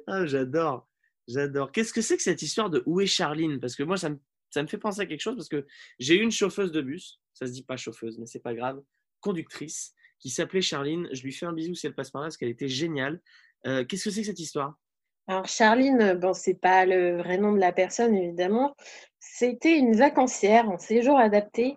ah, 0.08 0.26
j'adore, 0.26 0.88
j'adore. 1.28 1.70
Qu'est-ce 1.70 1.92
que 1.92 2.00
c'est 2.00 2.16
que 2.16 2.23
cette 2.23 2.42
histoire 2.42 2.70
de 2.70 2.82
où 2.87 3.00
est 3.00 3.06
Charline? 3.06 3.61
Parce 3.61 3.76
que 3.76 3.85
moi, 3.85 3.96
ça 3.96 4.11
me, 4.11 4.66
fait 4.66 4.78
penser 4.78 5.00
à 5.00 5.06
quelque 5.06 5.20
chose 5.20 5.37
parce 5.37 5.49
que 5.49 5.64
j'ai 6.00 6.16
une 6.16 6.32
chauffeuse 6.32 6.73
de 6.73 6.82
bus, 6.82 7.20
ça 7.35 7.46
se 7.46 7.52
dit 7.52 7.62
pas 7.62 7.76
chauffeuse, 7.76 8.18
mais 8.18 8.26
c'est 8.26 8.42
pas 8.42 8.54
grave, 8.54 8.82
conductrice, 9.20 9.94
qui 10.18 10.30
s'appelait 10.30 10.62
Charline. 10.62 11.08
Je 11.12 11.23
lui 11.23 11.32
fais 11.32 11.46
un 11.46 11.52
bisou 11.52 11.75
si 11.75 11.87
elle 11.87 11.94
passe 11.94 12.11
par 12.11 12.23
là 12.23 12.26
parce 12.26 12.37
qu'elle 12.37 12.49
était 12.49 12.68
géniale. 12.68 13.20
Euh, 13.66 13.85
Qu'est-ce 13.85 14.04
que 14.04 14.11
c'est 14.11 14.20
que 14.20 14.26
cette 14.26 14.40
histoire? 14.40 14.76
Alors, 15.28 15.46
Charline, 15.46 16.14
bon, 16.14 16.32
c'est 16.35 16.54
pas 16.54 16.87
le 16.87 17.18
vrai 17.18 17.37
nom 17.38 17.52
de 17.52 17.58
la 17.58 17.73
personne, 17.73 18.14
évidemment. 18.14 18.75
C'était 19.18 19.76
une 19.76 19.96
vacancière 19.96 20.68
en 20.70 20.78
séjour 20.78 21.18
adapté 21.18 21.76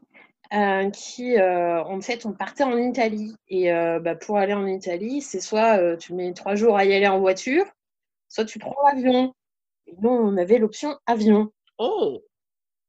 euh, 0.54 0.90
qui, 0.92 1.38
euh, 1.38 1.84
en 1.84 2.00
fait, 2.02 2.26
on 2.26 2.34
partait 2.34 2.64
en 2.64 2.78
Italie. 2.78 3.36
Et 3.48 3.72
euh, 3.72 4.00
bah, 4.00 4.16
pour 4.16 4.38
aller 4.38 4.54
en 4.54 4.68
Italie, 4.68 5.22
c'est 5.22 5.42
soit 5.42 5.80
euh, 5.80 5.98
tu 5.98 6.14
mets 6.14 6.34
trois 6.34 6.56
jours 6.56 6.78
à 6.78 6.86
y 6.86 6.94
aller 6.94 7.08
en 7.08 7.20
voiture, 7.20 7.66
soit 8.28 8.46
tu 8.46 8.60
prends 8.60 8.76
l'avion. 8.86 9.34
Et 9.88 9.96
nous, 10.00 10.10
on 10.10 10.38
avait 10.38 10.60
l'option 10.60 10.98
avion. 11.08 11.52
Oh 11.80 12.24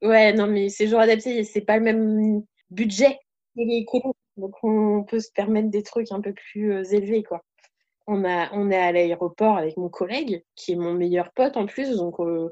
Ouais, 0.03 0.33
non, 0.33 0.47
mais 0.47 0.69
séjour 0.69 1.01
adapté, 1.01 1.45
c'est 1.45 1.61
pas 1.61 1.77
le 1.79 1.85
même 1.85 2.43
budget 2.71 3.19
que 3.57 3.63
les. 3.63 3.87
Donc, 4.41 4.55
on 4.63 5.05
peut 5.05 5.21
se 5.21 5.31
permettre 5.33 5.69
des 5.69 5.83
trucs 5.83 6.11
un 6.13 6.21
peu 6.21 6.33
plus 6.33 6.73
euh, 6.73 6.85
élevés, 6.85 7.23
quoi. 7.23 7.43
On, 8.07 8.25
a, 8.25 8.53
on 8.53 8.71
est 8.71 8.77
à 8.77 8.91
l'aéroport 8.91 9.57
avec 9.57 9.77
mon 9.77 9.89
collègue, 9.89 10.45
qui 10.57 10.73
est 10.73 10.77
mon 10.77 10.95
meilleur 10.95 11.33
pote 11.33 11.57
en 11.57 11.67
plus. 11.67 11.97
Donc, 11.97 12.19
euh, 12.19 12.49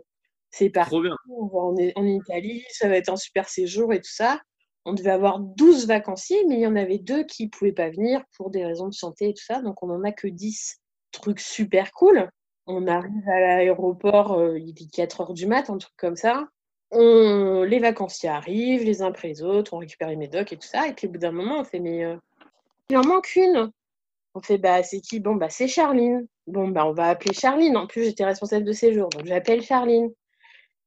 c'est 0.51 0.71
parti. 0.71 0.91
Trop 0.91 1.03
bien. 1.03 1.17
On 1.31 1.47
va 1.47 1.59
en, 1.59 1.75
en 1.97 2.07
Italie, 2.07 2.65
ça 2.71 2.89
va 2.89 2.97
être 2.97 3.09
un 3.09 3.17
super 3.17 3.49
séjour 3.49 3.93
et 3.93 4.01
tout 4.01 4.13
ça. 4.13 4.41
On 4.85 4.95
devait 4.95 5.11
avoir 5.11 5.41
12 5.41 5.87
vacanciers, 5.87 6.45
mais 6.49 6.55
il 6.55 6.61
y 6.61 6.67
en 6.67 6.77
avait 6.77 6.99
deux 6.99 7.25
qui 7.25 7.45
ne 7.45 7.51
pouvaient 7.51 7.73
pas 7.73 7.91
venir 7.91 8.23
pour 8.37 8.51
des 8.51 8.65
raisons 8.65 8.89
de 8.89 8.95
santé 8.95 9.29
et 9.29 9.35
tout 9.35 9.45
ça, 9.45 9.61
donc 9.61 9.83
on 9.83 9.89
n'en 9.89 10.03
a 10.03 10.13
que 10.13 10.29
10. 10.29 10.79
Truc 11.13 11.41
super 11.41 11.93
cool. 11.93 12.31
On 12.67 12.87
arrive 12.87 13.29
à 13.29 13.41
l'aéroport, 13.41 14.33
euh, 14.39 14.59
il 14.59 14.71
est 14.71 14.91
4 14.91 15.21
heures 15.21 15.35
du 15.35 15.47
mat, 15.47 15.69
un 15.69 15.79
truc 15.79 15.95
comme 15.99 16.17
ça. 16.17 16.49
On... 16.91 17.63
Les 17.65 17.79
vacanciers 17.79 18.29
arrivent, 18.29 18.85
les 18.85 19.03
uns 19.03 19.09
après 19.09 19.29
les 19.29 19.43
autres, 19.43 19.75
on 19.75 19.79
récupère 19.79 20.09
les 20.09 20.17
médocs 20.17 20.53
et 20.53 20.57
tout 20.57 20.67
ça. 20.67 20.89
Et 20.89 20.93
puis 20.95 21.07
au 21.07 21.11
bout 21.11 21.19
d'un 21.19 21.33
moment, 21.33 21.61
on 21.61 21.65
fait, 21.65 21.81
mais 21.81 22.05
euh, 22.05 22.17
il 22.91 22.97
en 22.97 23.05
manque 23.05 23.37
une. 23.37 23.71
On 24.35 24.41
fait, 24.41 24.59
bah 24.59 24.83
c'est 24.83 25.01
qui? 25.01 25.21
Bon, 25.21 25.35
bah 25.35 25.51
c'est 25.51 25.69
Charline. 25.69 26.27
Bon, 26.47 26.69
bah 26.69 26.87
on 26.87 26.93
va 26.93 27.09
appeler 27.09 27.35
Charline. 27.35 27.77
En 27.77 27.87
plus, 27.87 28.05
j'étais 28.05 28.25
responsable 28.25 28.65
de 28.65 28.73
séjour, 28.73 29.09
donc 29.09 29.27
j'appelle 29.27 29.63
Charline. 29.63 30.11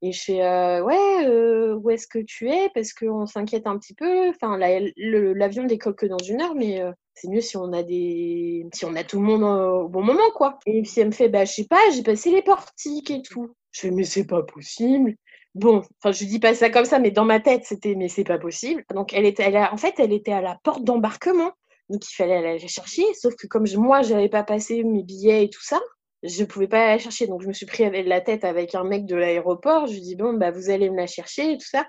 Et 0.03 0.12
je 0.12 0.24
fais, 0.24 0.43
euh, 0.43 0.84
ouais, 0.84 1.25
euh, 1.27 1.75
où 1.75 1.91
est-ce 1.91 2.08
que 2.08 2.20
tu 2.20 2.50
es? 2.50 2.70
Parce 2.74 2.93
qu'on 2.93 3.27
s'inquiète 3.27 3.67
un 3.67 3.77
petit 3.77 3.93
peu. 3.93 4.29
Enfin, 4.29 4.58
l'avion 4.58 5.65
décolle 5.65 5.96
que 5.96 6.08
dans 6.08 6.17
une 6.17 6.41
heure, 6.41 6.55
mais 6.55 6.81
c'est 7.13 7.27
mieux 7.27 7.41
si 7.41 7.55
on 7.58 7.72
a 7.72 7.84
des, 7.84 8.65
si 8.74 8.86
on 8.86 8.96
a 8.96 9.03
tout 9.03 9.20
le 9.20 9.25
monde 9.25 9.43
au 9.43 9.88
bon 9.88 10.01
moment, 10.01 10.31
quoi. 10.34 10.58
Et 10.65 10.81
puis 10.81 10.93
elle 10.98 11.08
me 11.08 11.12
fait, 11.12 11.29
bah 11.29 11.46
je 11.46 11.51
sais 11.51 11.67
pas, 11.67 11.77
j'ai 11.93 12.01
passé 12.01 12.31
les 12.31 12.41
portiques 12.41 13.12
et 13.12 13.22
tout. 13.22 13.53
Je 13.72 13.81
fais, 13.81 13.91
mais 13.91 14.03
c'est 14.03 14.25
pas 14.25 14.41
possible. 14.41 15.15
Bon, 15.53 15.84
enfin, 16.01 16.13
je 16.13 16.24
dis 16.25 16.39
pas 16.39 16.53
ça 16.55 16.70
comme 16.70 16.86
ça, 16.86 17.00
mais 17.00 17.12
dans 17.12 17.25
ma 17.25 17.39
tête, 17.41 17.63
c'était, 17.65 17.96
mais 17.96 18.08
c'est 18.08 18.24
pas 18.24 18.39
possible. 18.39 18.86
Donc, 18.93 19.13
elle 19.13 19.25
était, 19.25 19.58
en 19.58 19.77
fait, 19.77 19.96
elle 19.98 20.13
était 20.13 20.31
à 20.31 20.41
la 20.41 20.58
porte 20.63 20.84
d'embarquement. 20.84 21.51
Donc, 21.89 22.10
il 22.10 22.15
fallait 22.15 22.38
aller 22.38 22.60
la 22.60 22.67
chercher. 22.67 23.03
Sauf 23.15 23.36
que 23.36 23.48
comme 23.48 23.67
je, 23.67 23.77
moi, 23.77 24.01
j'avais 24.01 24.29
pas 24.29 24.43
passé 24.43 24.84
mes 24.84 25.03
billets 25.03 25.43
et 25.46 25.50
tout 25.50 25.62
ça, 25.62 25.79
je 26.24 26.46
pouvais 26.46 26.70
pas 26.70 26.88
la 26.88 26.98
chercher. 27.00 27.27
Donc, 27.27 27.41
je 27.41 27.48
me 27.48 27.53
suis 27.53 27.65
pris 27.65 27.84
avec 27.84 28.08
la 28.08 28.22
tête 28.22 28.46
avec 28.46 28.75
un 28.75 28.86
mec 28.86 29.05
de 29.05 29.15
l'aéroport. 29.15 29.88
Je 29.88 29.93
lui 29.93 30.01
dis, 30.01 30.15
bon, 30.15 30.34
bah, 30.34 30.51
vous 30.51 30.70
allez 30.70 30.89
me 30.89 30.96
la 30.96 31.08
chercher 31.08 31.53
et 31.53 31.58
tout 31.58 31.67
ça. 31.67 31.86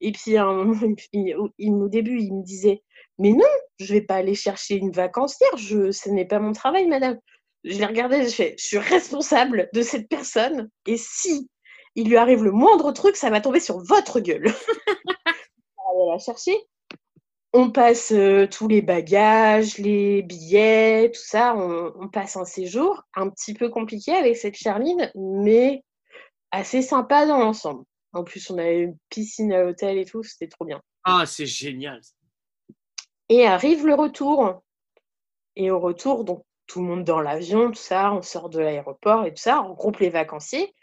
Et 0.00 0.10
puis, 0.10 0.36
au 0.38 1.88
début, 1.88 2.20
il 2.20 2.34
me 2.34 2.42
disait, 2.42 2.82
mais 3.18 3.30
non, 3.30 3.46
je 3.78 3.92
vais 3.92 4.00
pas 4.02 4.16
aller 4.16 4.34
chercher 4.34 4.76
une 4.76 4.90
vacancière. 4.90 5.56
Ce 5.58 6.08
n'est 6.10 6.24
pas 6.26 6.40
mon 6.40 6.52
travail, 6.52 6.88
madame. 6.88 7.18
Je 7.62 7.78
l'ai 7.78 7.86
regardé, 7.86 8.24
je 8.24 8.28
fais, 8.28 8.54
je 8.58 8.64
suis 8.66 8.78
responsable 8.78 9.70
de 9.72 9.82
cette 9.82 10.08
personne. 10.08 10.68
Et 10.86 10.96
si 10.98 11.48
il 11.94 12.08
lui 12.08 12.16
arrive 12.16 12.42
le 12.42 12.50
moindre 12.50 12.92
truc, 12.92 13.16
ça 13.16 13.30
va 13.30 13.40
tomber 13.40 13.60
sur 13.60 13.78
votre 13.78 14.20
gueule. 14.20 14.46
on 15.94 16.06
va 16.06 16.12
la 16.12 16.18
chercher. 16.18 16.56
On 17.52 17.70
passe 17.70 18.10
euh, 18.10 18.48
tous 18.48 18.66
les 18.66 18.82
bagages, 18.82 19.78
les 19.78 20.22
billets, 20.22 21.12
tout 21.14 21.22
ça. 21.22 21.54
On, 21.54 22.08
passe 22.08 22.36
un 22.36 22.44
séjour 22.44 23.04
un 23.14 23.30
petit 23.30 23.54
peu 23.54 23.68
compliqué 23.68 24.12
avec 24.12 24.36
cette 24.36 24.56
Charline, 24.56 25.12
mais 25.14 25.84
assez 26.50 26.82
sympa 26.82 27.26
dans 27.26 27.38
l'ensemble. 27.38 27.84
En 28.12 28.24
plus, 28.24 28.50
on 28.50 28.58
avait 28.58 28.80
une 28.80 28.96
piscine 29.08 29.52
à 29.52 29.62
l'hôtel 29.62 29.98
et 29.98 30.04
tout, 30.04 30.24
c'était 30.24 30.48
trop 30.48 30.64
bien. 30.64 30.80
Ah, 31.04 31.24
c'est 31.26 31.46
génial. 31.46 32.00
Et 33.28 33.46
arrive 33.46 33.86
le 33.86 33.94
retour. 33.94 34.62
Et 35.54 35.70
au 35.70 35.78
retour, 35.78 36.24
donc 36.24 36.44
tout 36.66 36.80
le 36.80 36.86
monde 36.86 37.04
dans 37.04 37.20
l'avion, 37.20 37.70
tout 37.70 37.74
ça, 37.74 38.12
on 38.12 38.22
sort 38.22 38.48
de 38.48 38.58
l'aéroport 38.58 39.26
et 39.26 39.30
tout 39.30 39.42
ça, 39.42 39.62
on 39.62 39.74
groupe 39.74 39.98
les 39.98 40.10
vacanciers. 40.10 40.74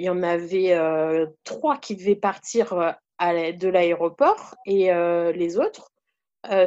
Il 0.00 0.04
y 0.04 0.08
en 0.08 0.22
avait 0.22 0.72
euh, 0.72 1.26
trois 1.44 1.76
qui 1.76 1.94
devaient 1.94 2.16
partir 2.16 2.72
euh, 2.72 3.52
de 3.52 3.68
l'aéroport 3.68 4.54
et 4.64 4.90
euh, 4.90 5.30
les 5.30 5.58
autres, 5.58 5.92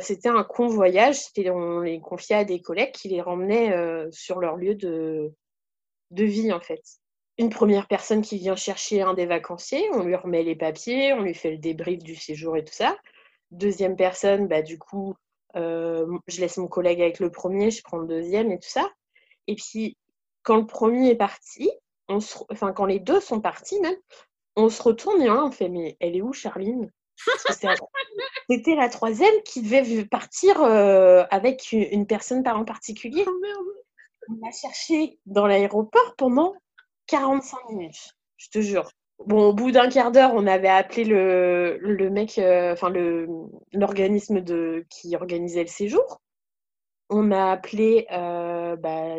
c'était 0.02 0.30
un 0.30 0.44
convoyage. 0.44 1.18
On 1.48 1.80
les 1.80 2.00
confiait 2.00 2.36
à 2.36 2.44
des 2.44 2.62
collègues 2.62 2.92
qui 2.92 3.10
les 3.10 3.22
ramenaient 3.22 3.74
sur 4.12 4.40
leur 4.40 4.56
lieu 4.56 4.76
de, 4.76 5.34
de 6.12 6.24
vie, 6.24 6.54
en 6.54 6.60
fait. 6.60 6.84
Une 7.40 7.50
première 7.50 7.88
personne 7.88 8.22
qui 8.22 8.38
vient 8.38 8.56
chercher 8.56 9.02
un 9.02 9.16
des 9.16 9.26
vacanciers, 9.26 9.90
on 9.94 10.04
lui 10.04 10.16
remet 10.16 10.44
les 10.44 10.56
papiers, 10.56 11.12
on 11.14 11.24
lui 11.24 11.34
fait 11.34 11.50
le 11.50 11.58
débrief 11.58 12.04
du 12.04 12.16
séjour 12.16 12.56
et 12.56 12.64
tout 12.64 12.74
ça. 12.76 12.96
Deuxième 13.50 13.96
personne, 13.96 14.48
bah, 14.48 14.62
du 14.62 14.78
coup, 14.78 15.16
je 15.56 16.40
laisse 16.40 16.58
mon 16.58 16.68
collègue 16.68 17.02
avec 17.02 17.20
le 17.20 17.32
premier, 17.32 17.72
je 17.72 17.82
prends 17.82 17.98
le 17.98 18.08
deuxième 18.08 18.52
et 18.52 18.60
tout 18.60 18.70
ça. 18.70 18.88
Et 19.48 19.56
puis, 19.56 19.98
quand 20.44 20.58
le 20.58 20.68
premier 20.68 21.10
est 21.10 21.16
parti, 21.16 21.72
enfin, 22.08 22.74
quand 22.74 22.86
les 22.86 23.00
deux 23.00 23.20
sont 23.20 23.42
partis 23.42 23.80
même, 23.80 23.96
on 24.56 24.70
se 24.70 24.82
retourne 24.82 25.22
et 25.22 25.30
on 25.30 25.52
fait 25.52 25.70
Mais 25.70 25.98
elle 26.00 26.16
est 26.16 26.22
où, 26.22 26.34
Charline? 26.34 26.92
C'était 28.50 28.76
la 28.76 28.90
troisième 28.90 29.34
qui 29.46 29.62
devait 29.62 30.06
partir 30.06 30.62
euh, 30.62 31.24
avec 31.30 31.72
une 31.72 32.08
personne 32.08 32.44
par 32.44 32.58
en 32.58 32.66
particulier. 32.66 33.24
Oh, 33.28 33.32
on 34.30 34.46
l'a 34.46 34.52
cherché 34.52 35.20
dans 35.26 35.46
l'aéroport 35.46 36.16
pendant 36.18 36.54
45 37.08 37.70
minutes, 37.70 38.16
je 38.38 38.50
te 38.50 38.62
jure. 38.62 38.90
Bon, 39.26 39.50
au 39.50 39.54
bout 39.54 39.72
d'un 39.72 39.90
quart 39.90 40.12
d'heure, 40.12 40.32
on 40.34 40.48
avait 40.48 40.70
appelé 40.70 41.06
le, 41.06 41.78
le 41.80 42.10
mec, 42.10 42.38
euh, 42.40 42.74
enfin 42.74 42.92
l'organisme 43.72 44.44
qui 44.90 45.16
organisait 45.16 45.62
le 45.62 45.68
séjour 45.68 46.22
on 47.14 47.30
a 47.30 47.52
appelé 47.52 48.08
euh, 48.12 48.76
bah, 48.76 49.18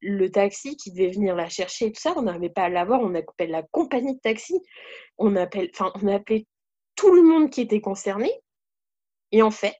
le 0.00 0.28
taxi 0.28 0.76
qui 0.76 0.90
devait 0.92 1.10
venir 1.10 1.36
la 1.36 1.50
chercher 1.50 1.86
et 1.86 1.92
tout 1.92 2.00
ça. 2.00 2.14
On 2.16 2.22
n'arrivait 2.22 2.48
pas 2.48 2.64
à 2.64 2.68
l'avoir. 2.70 3.00
On 3.02 3.14
appelle 3.14 3.50
la 3.50 3.62
compagnie 3.62 4.14
de 4.14 4.20
taxi. 4.20 4.58
On, 5.18 5.36
appelle, 5.36 5.70
on 5.78 6.08
a 6.08 6.14
appelé 6.14 6.46
tout 6.96 7.14
le 7.14 7.22
monde 7.22 7.50
qui 7.50 7.60
était 7.60 7.82
concerné. 7.82 8.32
Et 9.30 9.42
en 9.42 9.50
fait, 9.50 9.76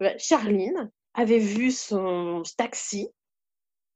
bah, 0.00 0.18
Charline 0.18 0.90
avait 1.14 1.38
vu 1.38 1.70
son 1.70 2.42
taxi 2.58 3.08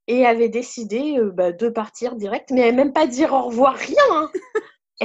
et 0.07 0.25
avait 0.25 0.49
décidé 0.49 1.19
euh, 1.19 1.31
bah, 1.31 1.53
de 1.53 1.69
partir 1.69 2.17
direct, 2.17 2.51
mais 2.51 2.63
elle 2.63 2.77
même 2.77 2.95
pas 2.95 3.07
dire 3.07 3.35
au 3.35 3.43
revoir, 3.43 3.75
rien. 3.77 3.97
Hein. 4.13 4.33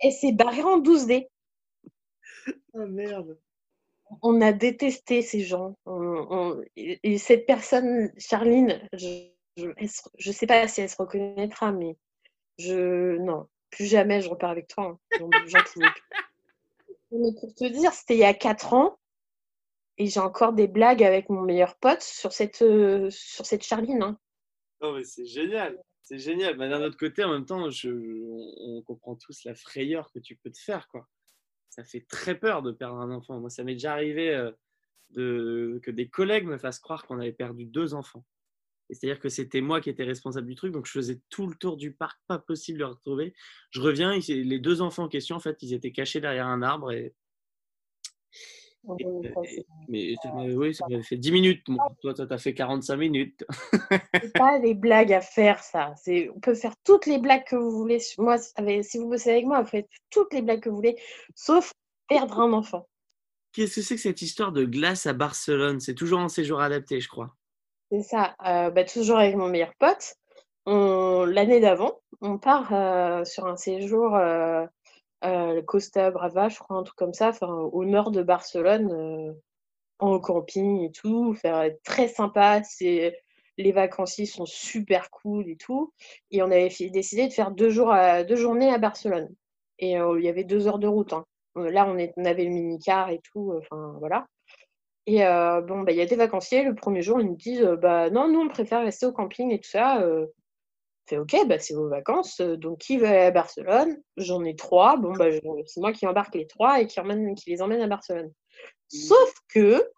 elle, 0.00 0.12
s'est 0.12 0.32
barrée 0.32 0.64
en 0.64 0.80
12D. 0.80 1.28
Oh 2.74 2.86
merde 2.88 3.38
on 4.22 4.40
a 4.40 4.52
détesté 4.52 5.22
ces 5.22 5.40
gens. 5.40 5.76
et 6.76 7.18
cette 7.18 7.46
personne, 7.46 8.12
Charline, 8.18 8.80
je 8.92 9.30
ne 9.58 10.32
sais 10.32 10.46
pas 10.46 10.66
si 10.68 10.80
elle 10.80 10.90
se 10.90 10.96
reconnaîtra, 10.96 11.72
mais 11.72 11.96
je 12.58 13.16
non, 13.18 13.48
plus 13.70 13.86
jamais 13.86 14.20
je 14.20 14.30
repars 14.30 14.50
avec 14.50 14.68
toi. 14.68 14.98
Hein. 15.20 15.30
Mais 17.12 17.32
pour 17.40 17.54
te 17.54 17.64
dire, 17.64 17.92
c'était 17.92 18.16
il 18.16 18.20
y 18.20 18.24
a 18.24 18.34
4 18.34 18.74
ans 18.74 18.98
et 19.96 20.06
j'ai 20.06 20.18
encore 20.18 20.52
des 20.52 20.66
blagues 20.66 21.04
avec 21.04 21.28
mon 21.28 21.40
meilleur 21.40 21.76
pote 21.76 22.02
sur 22.02 22.32
cette, 22.32 22.62
euh, 22.62 23.08
sur 23.10 23.46
cette 23.46 23.62
Charline. 23.62 24.02
Hein. 24.02 24.18
Non, 24.82 24.92
mais 24.92 25.04
c'est 25.04 25.24
génial. 25.24 25.80
C'est 26.02 26.18
génial. 26.18 26.58
Mais 26.58 26.68
d'un 26.68 26.82
autre 26.82 26.98
côté, 26.98 27.22
en 27.22 27.30
même 27.30 27.46
temps, 27.46 27.70
je, 27.70 27.90
on, 27.90 28.78
on, 28.78 28.82
comprend 28.82 29.14
tous 29.14 29.44
la 29.44 29.54
frayeur 29.54 30.10
que 30.12 30.18
tu 30.18 30.36
peux 30.36 30.50
te 30.50 30.58
faire. 30.58 30.88
quoi 30.88 31.06
ça 31.76 31.84
fait 31.84 32.06
très 32.08 32.38
peur 32.38 32.62
de 32.62 32.72
perdre 32.72 32.96
un 32.96 33.10
enfant. 33.10 33.38
Moi, 33.38 33.50
ça 33.50 33.64
m'est 33.64 33.74
déjà 33.74 33.92
arrivé 33.92 34.34
euh, 34.34 34.50
de, 35.10 35.78
que 35.82 35.90
des 35.90 36.08
collègues 36.08 36.46
me 36.46 36.58
fassent 36.58 36.78
croire 36.78 37.04
qu'on 37.06 37.20
avait 37.20 37.32
perdu 37.32 37.66
deux 37.66 37.94
enfants. 37.94 38.24
C'est-à-dire 38.88 39.20
que 39.20 39.28
c'était 39.28 39.60
moi 39.60 39.80
qui 39.80 39.90
étais 39.90 40.04
responsable 40.04 40.46
du 40.46 40.54
truc, 40.54 40.72
donc 40.72 40.86
je 40.86 40.92
faisais 40.92 41.20
tout 41.28 41.46
le 41.48 41.56
tour 41.56 41.76
du 41.76 41.92
parc, 41.92 42.18
pas 42.28 42.38
possible 42.38 42.78
de 42.78 42.84
les 42.84 42.90
retrouver. 42.90 43.34
Je 43.70 43.80
reviens, 43.80 44.16
les 44.16 44.58
deux 44.60 44.80
enfants 44.80 45.04
en 45.04 45.08
question, 45.08 45.36
en 45.36 45.40
fait, 45.40 45.60
ils 45.62 45.74
étaient 45.74 45.92
cachés 45.92 46.20
derrière 46.20 46.46
un 46.46 46.62
arbre 46.62 46.92
et, 46.92 47.14
mais 49.88 50.14
oui, 50.54 50.74
ça 50.74 50.86
m'avait 50.88 51.02
fait 51.02 51.16
10 51.16 51.32
minutes. 51.32 51.66
Toi, 52.02 52.14
tu 52.14 52.22
as 52.22 52.38
fait 52.38 52.54
45 52.54 52.96
minutes. 52.96 53.44
c'est 54.22 54.32
pas 54.32 54.58
des 54.58 54.74
blagues 54.74 55.12
à 55.12 55.20
faire, 55.20 55.62
ça. 55.62 55.94
On 56.34 56.40
peut 56.40 56.54
faire 56.54 56.74
toutes 56.84 57.06
les 57.06 57.18
blagues 57.18 57.44
que 57.44 57.56
vous 57.56 57.70
voulez. 57.70 57.98
Moi, 58.18 58.36
si 58.38 58.98
vous 58.98 59.08
bossez 59.08 59.30
avec 59.30 59.46
moi, 59.46 59.62
vous 59.62 59.68
faites 59.68 59.88
toutes 60.10 60.32
les 60.32 60.42
blagues 60.42 60.60
que 60.60 60.68
vous 60.68 60.76
voulez, 60.76 60.96
sauf 61.34 61.72
perdre 62.08 62.40
un 62.40 62.52
enfant. 62.52 62.88
Qu'est-ce 63.52 63.76
que 63.76 63.82
c'est 63.82 63.94
que 63.96 64.00
cette 64.00 64.22
histoire 64.22 64.52
de 64.52 64.64
glace 64.64 65.06
à 65.06 65.12
Barcelone? 65.12 65.80
C'est 65.80 65.94
toujours 65.94 66.20
un 66.20 66.28
séjour 66.28 66.60
adapté, 66.60 67.00
je 67.00 67.08
crois. 67.08 67.34
C'est 67.90 68.02
ça. 68.02 68.34
Euh, 68.44 68.70
bah, 68.70 68.84
toujours 68.84 69.18
avec 69.18 69.36
mon 69.36 69.48
meilleur 69.48 69.74
pote. 69.78 70.14
L'année 70.66 71.60
d'avant, 71.60 72.00
on 72.20 72.38
part 72.38 72.74
euh, 72.74 73.24
sur 73.24 73.46
un 73.46 73.56
séjour. 73.56 74.14
Euh, 74.14 74.66
euh, 75.24 75.62
Costa 75.62 76.10
Brava, 76.10 76.48
je 76.48 76.58
crois, 76.58 76.76
un 76.76 76.82
truc 76.82 76.96
comme 76.96 77.14
ça, 77.14 77.32
au 77.42 77.84
nord 77.84 78.10
de 78.10 78.22
Barcelone, 78.22 78.92
euh, 78.92 79.32
en 79.98 80.18
camping 80.20 80.82
et 80.82 80.92
tout. 80.92 81.34
Faire 81.34 81.70
très 81.84 82.08
sympa. 82.08 82.62
C'est 82.62 83.18
les 83.58 83.72
vacanciers 83.72 84.26
sont 84.26 84.44
super 84.44 85.10
cool 85.10 85.48
et 85.48 85.56
tout. 85.56 85.92
Et 86.30 86.42
on 86.42 86.46
avait 86.46 86.68
décidé 86.90 87.26
de 87.26 87.32
faire 87.32 87.50
deux, 87.50 87.70
jours 87.70 87.94
deux 88.28 88.36
journées 88.36 88.70
à 88.70 88.78
Barcelone. 88.78 89.30
Et 89.78 89.98
euh, 89.98 90.18
il 90.18 90.24
y 90.24 90.28
avait 90.28 90.44
deux 90.44 90.68
heures 90.68 90.78
de 90.78 90.86
route. 90.86 91.14
Hein. 91.14 91.24
Là, 91.56 91.86
on, 91.88 91.96
est, 91.96 92.12
avait 92.18 92.44
le 92.44 92.50
mini-car 92.50 93.08
et 93.10 93.20
tout. 93.32 93.54
Enfin, 93.56 93.96
voilà. 93.98 94.26
Et 95.06 95.20
bon, 95.20 95.82
bah, 95.82 95.92
il 95.92 95.96
y 95.96 96.02
a 96.02 96.06
des 96.06 96.16
vacanciers. 96.16 96.64
Le 96.64 96.74
premier 96.74 97.00
jour, 97.00 97.20
ils 97.20 97.26
nous 97.26 97.36
disent 97.36 97.62
bah, 97.80 98.10
non, 98.10 98.28
nous, 98.28 98.40
on 98.40 98.48
préfère 98.48 98.82
rester 98.82 99.06
au 99.06 99.12
camping 99.12 99.52
et 99.52 99.60
tout 99.60 99.70
ça 99.70 100.04
fait 101.06 101.18
ok, 101.18 101.46
bah, 101.46 101.58
c'est 101.58 101.74
vos 101.74 101.88
vacances, 101.88 102.40
euh, 102.40 102.56
donc 102.56 102.78
qui 102.78 102.98
veut 102.98 103.06
aller 103.06 103.26
à 103.26 103.30
Barcelone? 103.30 103.96
J'en 104.16 104.44
ai 104.44 104.56
trois, 104.56 104.96
bon 104.96 105.12
bah 105.12 105.26
c'est 105.66 105.80
moi 105.80 105.92
qui 105.92 106.06
embarque 106.06 106.34
les 106.34 106.46
trois 106.46 106.80
et 106.80 106.86
qui, 106.86 107.00
qui 107.36 107.50
les 107.50 107.62
emmène 107.62 107.80
à 107.82 107.86
Barcelone. 107.86 108.28
Mmh. 108.92 108.96
Sauf 108.96 109.34
que 109.48 109.90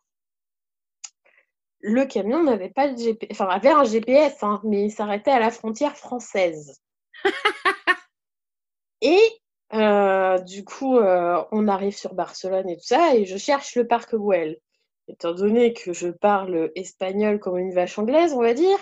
le 1.80 2.04
camion 2.06 2.42
n'avait 2.42 2.70
pas 2.70 2.88
de 2.88 2.98
GPS, 2.98 3.28
enfin 3.32 3.48
avait 3.48 3.70
un 3.70 3.84
GPS, 3.84 4.42
hein, 4.42 4.60
mais 4.64 4.84
il 4.84 4.90
s'arrêtait 4.90 5.30
à 5.30 5.38
la 5.38 5.50
frontière 5.50 5.96
française. 5.96 6.80
et 9.00 9.20
Euh, 9.74 10.38
du 10.38 10.64
coup, 10.64 10.96
euh, 10.96 11.44
on 11.52 11.68
arrive 11.68 11.96
sur 11.96 12.14
Barcelone 12.14 12.68
et 12.68 12.76
tout 12.76 12.84
ça, 12.84 13.14
et 13.14 13.26
je 13.26 13.36
cherche 13.36 13.76
le 13.76 13.86
parc 13.86 14.14
Güell. 14.14 14.58
Étant 15.08 15.32
donné 15.34 15.72
que 15.72 15.92
je 15.92 16.08
parle 16.08 16.70
espagnol 16.74 17.38
comme 17.38 17.58
une 17.58 17.72
vache 17.74 17.98
anglaise, 17.98 18.32
on 18.32 18.42
va 18.42 18.54
dire, 18.54 18.78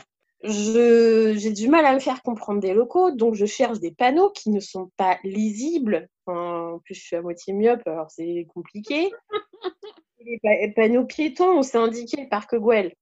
j'ai 0.46 1.52
du 1.52 1.68
mal 1.68 1.84
à 1.84 1.94
me 1.94 1.98
faire 1.98 2.22
comprendre 2.22 2.60
des 2.60 2.72
locaux, 2.74 3.10
donc 3.10 3.34
je 3.34 3.46
cherche 3.46 3.80
des 3.80 3.90
panneaux 3.90 4.30
qui 4.30 4.50
ne 4.50 4.60
sont 4.60 4.90
pas 4.96 5.18
lisibles. 5.24 6.08
Enfin, 6.26 6.74
en 6.74 6.78
plus, 6.78 6.94
je 6.94 7.00
suis 7.00 7.16
à 7.16 7.22
moitié 7.22 7.52
myope, 7.52 7.86
alors 7.86 8.10
c'est 8.10 8.46
compliqué. 8.54 9.10
Les 10.20 10.38
pa- 10.40 10.72
panneaux 10.74 11.04
piétons 11.04 11.62
c'est 11.62 11.78
indiqué 11.78 12.20
le 12.22 12.28
parc 12.28 12.56
Güell. 12.56 12.92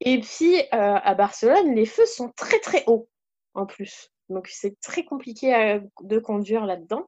Et 0.00 0.20
puis, 0.20 0.56
euh, 0.60 0.62
à 0.72 1.14
Barcelone, 1.14 1.74
les 1.74 1.84
feux 1.86 2.06
sont 2.06 2.32
très 2.36 2.58
très 2.60 2.84
hauts 2.86 3.08
en 3.54 3.66
plus. 3.66 4.10
Donc, 4.30 4.48
c'est 4.48 4.78
très 4.80 5.04
compliqué 5.04 5.52
à- 5.52 5.80
de 6.02 6.18
conduire 6.18 6.64
là-dedans. 6.64 7.04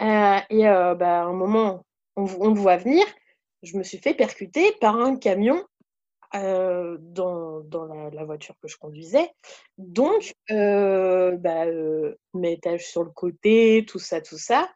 Euh, 0.00 0.38
et 0.50 0.68
euh, 0.68 0.94
bah, 0.94 1.22
à 1.22 1.24
un 1.24 1.32
moment, 1.32 1.84
on, 2.16 2.26
on 2.40 2.50
me 2.50 2.58
voit 2.58 2.76
venir, 2.76 3.04
je 3.62 3.76
me 3.76 3.82
suis 3.82 3.98
fait 3.98 4.14
percuter 4.14 4.72
par 4.80 4.96
un 4.96 5.16
camion 5.16 5.64
euh, 6.34 6.96
dans, 7.00 7.60
dans 7.60 7.84
la, 7.86 8.10
la 8.10 8.24
voiture 8.24 8.54
que 8.60 8.68
je 8.68 8.76
conduisais. 8.76 9.30
Donc, 9.78 10.32
euh, 10.50 11.36
bah, 11.36 11.66
euh, 11.66 12.14
mettage 12.34 12.86
sur 12.86 13.04
le 13.04 13.10
côté, 13.10 13.84
tout 13.86 13.98
ça, 13.98 14.20
tout 14.20 14.38
ça. 14.38 14.70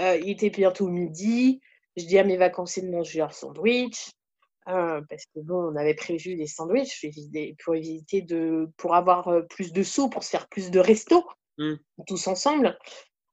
Euh, 0.00 0.16
il 0.16 0.30
était 0.30 0.50
bientôt 0.50 0.88
midi. 0.88 1.60
Je 1.96 2.04
dis 2.04 2.18
à 2.18 2.24
mes 2.24 2.36
vacanciers 2.36 2.82
de 2.82 2.90
manger 2.90 3.18
leur 3.18 3.32
sandwich. 3.34 4.10
parce 4.64 5.24
que 5.34 5.40
bon, 5.40 5.72
on 5.72 5.76
avait 5.76 5.94
prévu 5.94 6.36
des 6.36 6.46
sandwichs 6.46 7.04
pour 7.64 7.74
éviter 7.74 8.22
de, 8.22 8.70
pour 8.76 8.94
avoir 8.94 9.30
plus 9.48 9.72
de 9.72 9.82
sous, 9.82 10.08
pour 10.08 10.22
se 10.22 10.30
faire 10.30 10.48
plus 10.48 10.70
de 10.70 10.78
restos, 10.80 11.24
Mm. 11.60 11.74
tous 12.06 12.26
ensemble. 12.26 12.78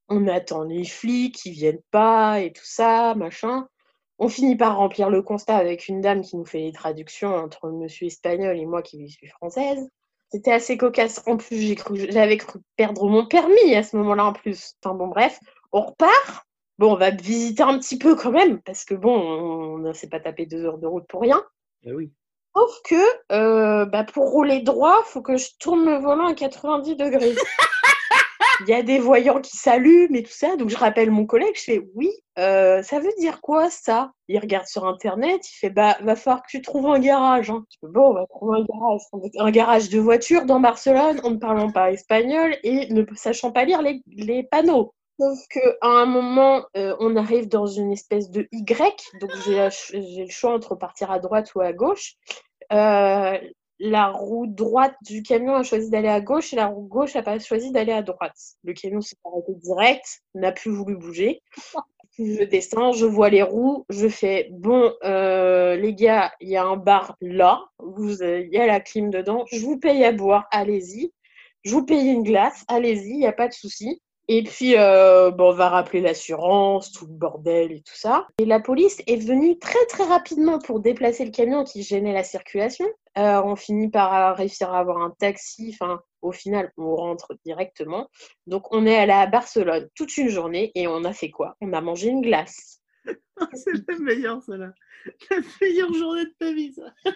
On 0.08 0.28
attend 0.28 0.64
les 0.64 0.84
flics 0.84 1.34
qui 1.36 1.50
viennent 1.50 1.82
pas 1.90 2.40
et 2.40 2.52
tout 2.52 2.64
ça, 2.64 3.14
machin. 3.14 3.66
On 4.18 4.28
finit 4.28 4.56
par 4.56 4.76
remplir 4.76 5.10
le 5.10 5.22
constat 5.22 5.56
avec 5.56 5.86
une 5.88 6.00
dame 6.00 6.22
qui 6.22 6.36
nous 6.36 6.44
fait 6.44 6.58
les 6.58 6.72
traductions 6.72 7.34
entre 7.34 7.70
monsieur 7.70 8.06
espagnol 8.06 8.56
et 8.58 8.66
moi 8.66 8.82
qui 8.82 9.08
suis 9.08 9.28
française. 9.28 9.88
C'était 10.30 10.52
assez 10.52 10.76
cocasse. 10.76 11.22
En 11.26 11.36
plus, 11.36 11.60
j'ai 11.60 11.74
cru, 11.74 12.06
j'avais 12.10 12.36
cru 12.36 12.58
perdre 12.76 13.08
mon 13.08 13.26
permis 13.26 13.74
à 13.74 13.82
ce 13.82 13.96
moment-là 13.96 14.26
en 14.26 14.32
plus. 14.32 14.74
Enfin 14.82 14.94
bon, 14.94 15.06
bref, 15.06 15.38
on 15.72 15.82
repart. 15.82 16.44
Bon, 16.78 16.92
on 16.92 16.96
va 16.96 17.10
visiter 17.10 17.62
un 17.62 17.78
petit 17.78 17.98
peu 17.98 18.14
quand 18.14 18.30
même, 18.30 18.60
parce 18.62 18.84
que 18.84 18.94
bon, 18.94 19.12
on 19.12 19.78
ne 19.78 19.92
s'est 19.92 20.08
pas 20.08 20.20
tapé 20.20 20.46
deux 20.46 20.64
heures 20.64 20.78
de 20.78 20.86
route 20.86 21.06
pour 21.08 21.22
rien. 21.22 21.42
Ah 21.86 21.90
oui. 21.92 22.12
Sauf 22.56 22.70
que 22.84 23.32
euh, 23.32 23.84
bah, 23.86 24.04
pour 24.04 24.30
rouler 24.30 24.60
droit, 24.60 25.02
faut 25.04 25.22
que 25.22 25.36
je 25.36 25.48
tourne 25.58 25.84
le 25.84 25.96
volant 25.98 26.26
à 26.26 26.34
90 26.34 26.96
degrés. 26.96 27.34
Il 28.60 28.68
y 28.68 28.74
a 28.74 28.82
des 28.82 28.98
voyants 28.98 29.40
qui 29.40 29.56
s'allument 29.56 30.16
et 30.16 30.22
tout 30.22 30.32
ça, 30.32 30.56
donc 30.56 30.68
je 30.68 30.76
rappelle 30.76 31.10
mon 31.10 31.26
collègue, 31.26 31.54
je 31.54 31.62
fais 31.62 31.82
oui, 31.94 32.10
euh, 32.38 32.82
ça 32.82 32.98
veut 32.98 33.12
dire 33.18 33.40
quoi 33.40 33.70
ça? 33.70 34.12
Il 34.28 34.38
regarde 34.38 34.66
sur 34.66 34.86
internet, 34.86 35.48
il 35.48 35.56
fait 35.56 35.70
bah 35.70 35.96
va 36.02 36.16
falloir 36.16 36.42
que 36.42 36.48
tu 36.50 36.62
trouves 36.62 36.86
un 36.86 36.98
garage. 36.98 37.50
Hein. 37.50 37.64
Je 37.70 37.76
fais, 37.80 37.92
bon, 37.92 38.10
on 38.10 38.14
va 38.14 38.26
trouver 38.26 38.58
un 38.58 38.64
garage. 38.64 39.00
Un 39.38 39.50
garage 39.50 39.88
de 39.88 39.98
voiture 39.98 40.44
dans 40.44 40.60
Barcelone 40.60 41.20
en 41.24 41.30
ne 41.30 41.36
parlant 41.36 41.70
pas 41.70 41.92
espagnol 41.92 42.56
et 42.62 42.92
ne 42.92 43.04
sachant 43.14 43.52
pas 43.52 43.64
lire 43.64 43.82
les, 43.82 44.02
les 44.06 44.42
panneaux. 44.44 44.92
Sauf 45.20 45.38
qu'à 45.48 45.60
un 45.82 46.06
moment, 46.06 46.64
euh, 46.76 46.94
on 47.00 47.16
arrive 47.16 47.48
dans 47.48 47.66
une 47.66 47.90
espèce 47.90 48.30
de 48.30 48.46
Y, 48.52 49.18
donc 49.20 49.30
j'ai 49.44 49.68
le 49.98 50.30
choix 50.30 50.54
entre 50.54 50.76
partir 50.76 51.10
à 51.10 51.18
droite 51.18 51.52
ou 51.56 51.60
à 51.60 51.72
gauche. 51.72 52.14
Euh, 52.72 53.36
la 53.78 54.08
roue 54.08 54.46
droite 54.46 54.96
du 55.02 55.22
camion 55.22 55.54
a 55.54 55.62
choisi 55.62 55.90
d'aller 55.90 56.08
à 56.08 56.20
gauche 56.20 56.52
et 56.52 56.56
la 56.56 56.66
roue 56.66 56.86
gauche 56.86 57.16
a 57.16 57.22
pas 57.22 57.38
choisi 57.38 57.70
d'aller 57.70 57.92
à 57.92 58.02
droite. 58.02 58.36
Le 58.64 58.72
camion 58.72 59.00
s'est 59.00 59.16
arrêté 59.24 59.52
direct, 59.54 60.22
n'a 60.34 60.52
plus 60.52 60.70
voulu 60.70 60.96
bouger. 60.96 61.42
Je 62.18 62.42
descends, 62.42 62.92
je 62.92 63.06
vois 63.06 63.30
les 63.30 63.44
roues, 63.44 63.84
je 63.90 64.08
fais 64.08 64.48
bon, 64.50 64.92
euh, 65.04 65.76
les 65.76 65.94
gars, 65.94 66.32
il 66.40 66.48
y 66.48 66.56
a 66.56 66.64
un 66.64 66.76
bar 66.76 67.16
là, 67.20 67.64
euh, 67.80 68.40
il 68.44 68.52
y 68.52 68.58
a 68.58 68.66
la 68.66 68.80
clim 68.80 69.10
dedans, 69.10 69.44
je 69.52 69.60
vous 69.60 69.78
paye 69.78 70.04
à 70.04 70.10
boire, 70.10 70.48
allez-y. 70.50 71.12
Je 71.62 71.72
vous 71.72 71.84
paye 71.84 72.08
une 72.08 72.24
glace, 72.24 72.64
allez-y, 72.66 73.10
il 73.10 73.18
n'y 73.18 73.26
a 73.26 73.32
pas 73.32 73.46
de 73.46 73.52
souci. 73.52 74.00
Et 74.30 74.42
puis, 74.42 74.74
euh, 74.76 75.30
bon, 75.30 75.50
on 75.50 75.54
va 75.54 75.70
rappeler 75.70 76.02
l'assurance, 76.02 76.92
tout 76.92 77.06
le 77.06 77.12
bordel 77.12 77.72
et 77.72 77.80
tout 77.80 77.96
ça. 77.96 78.26
Et 78.38 78.44
la 78.44 78.60
police 78.60 79.00
est 79.06 79.16
venue 79.16 79.58
très 79.58 79.84
très 79.88 80.04
rapidement 80.04 80.58
pour 80.58 80.80
déplacer 80.80 81.24
le 81.24 81.30
camion 81.30 81.64
qui 81.64 81.82
gênait 81.82 82.12
la 82.12 82.24
circulation. 82.24 82.84
Euh, 83.18 83.42
on 83.42 83.56
finit 83.56 83.90
par 83.90 84.36
réussir 84.36 84.70
à 84.72 84.78
avoir 84.78 84.98
un 84.98 85.10
taxi. 85.10 85.70
Enfin, 85.74 86.00
au 86.22 86.32
final, 86.32 86.72
on 86.76 86.94
rentre 86.94 87.36
directement. 87.44 88.08
Donc, 88.46 88.72
on 88.72 88.86
est 88.86 88.96
allé 88.96 89.12
à 89.12 89.26
Barcelone 89.26 89.88
toute 89.94 90.16
une 90.16 90.28
journée 90.28 90.70
et 90.74 90.86
on 90.86 91.04
a 91.04 91.12
fait 91.12 91.30
quoi? 91.30 91.56
On 91.60 91.72
a 91.72 91.80
mangé 91.80 92.08
une 92.08 92.22
glace. 92.22 92.80
C'est 93.54 93.88
la 93.88 93.98
meilleure, 93.98 94.42
celle-là. 94.42 94.72
La 95.30 95.38
meilleure 95.60 95.92
journée 95.92 96.24
de 96.24 96.34
ta 96.38 96.52
vie, 96.52 96.72
ça. 96.72 96.92